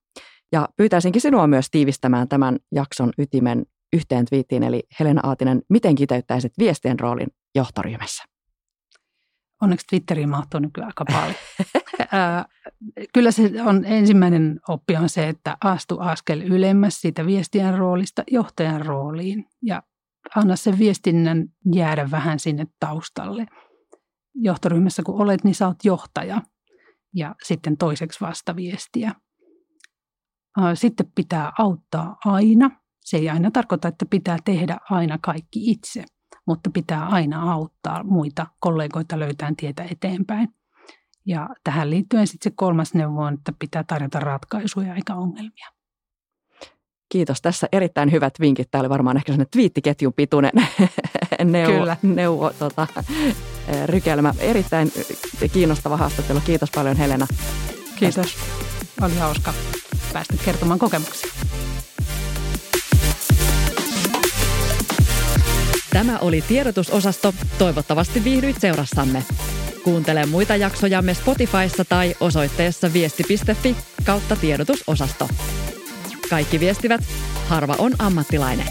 [0.53, 6.53] ja pyytäisinkin sinua myös tiivistämään tämän jakson ytimen yhteen twiittiin, eli Helena Aatinen, miten kiteyttäisit
[6.59, 8.25] viestien roolin johtoryhmässä?
[9.63, 11.35] Onneksi Twitteriin mahtuu nykyään aika paljon.
[13.15, 18.87] Kyllä se on ensimmäinen oppi on se, että astu askel ylemmäs siitä viestien roolista johtajan
[18.87, 19.83] rooliin ja
[20.37, 23.47] anna sen viestinnän jäädä vähän sinne taustalle.
[24.35, 26.43] Johtoryhmässä kun olet, niin sä oot johtaja
[27.15, 29.15] ja sitten toiseksi vasta viestiä.
[30.75, 32.78] Sitten pitää auttaa aina.
[33.09, 36.05] Se ei aina tarkoita, että pitää tehdä aina kaikki itse,
[36.47, 40.49] mutta pitää aina auttaa muita kollegoita löytämään tietä eteenpäin.
[41.27, 45.67] Ja tähän liittyen sitten se kolmas neuvo on, että pitää tarjota ratkaisuja eikä ongelmia.
[47.09, 47.43] Kiitos.
[47.43, 48.71] Tässä erittäin hyvät vinkit.
[48.71, 50.53] Tämä oli varmaan ehkä sellainen twiittiketjun pituinen
[51.45, 51.97] neuvo, Kyllä.
[52.03, 52.87] neuvo tota,
[53.87, 54.35] rykelmä.
[54.39, 54.93] Erittäin
[55.53, 56.41] kiinnostava haastattelu.
[56.41, 57.27] Kiitos paljon Helena.
[57.99, 58.37] Kiitos.
[59.03, 59.55] Oli hauska
[60.13, 61.48] päästä kertomaan kokemuksia.
[65.91, 67.35] Tämä oli tiedotusosasto.
[67.59, 69.25] Toivottavasti viihdyit seurassamme.
[69.85, 75.29] Kuuntele muita jaksojamme Spotifyssa tai osoitteessa viesti.fi kautta tiedotusosasto.
[76.31, 77.01] Kaikki viestivät,
[77.49, 78.67] harva on ammattilainen.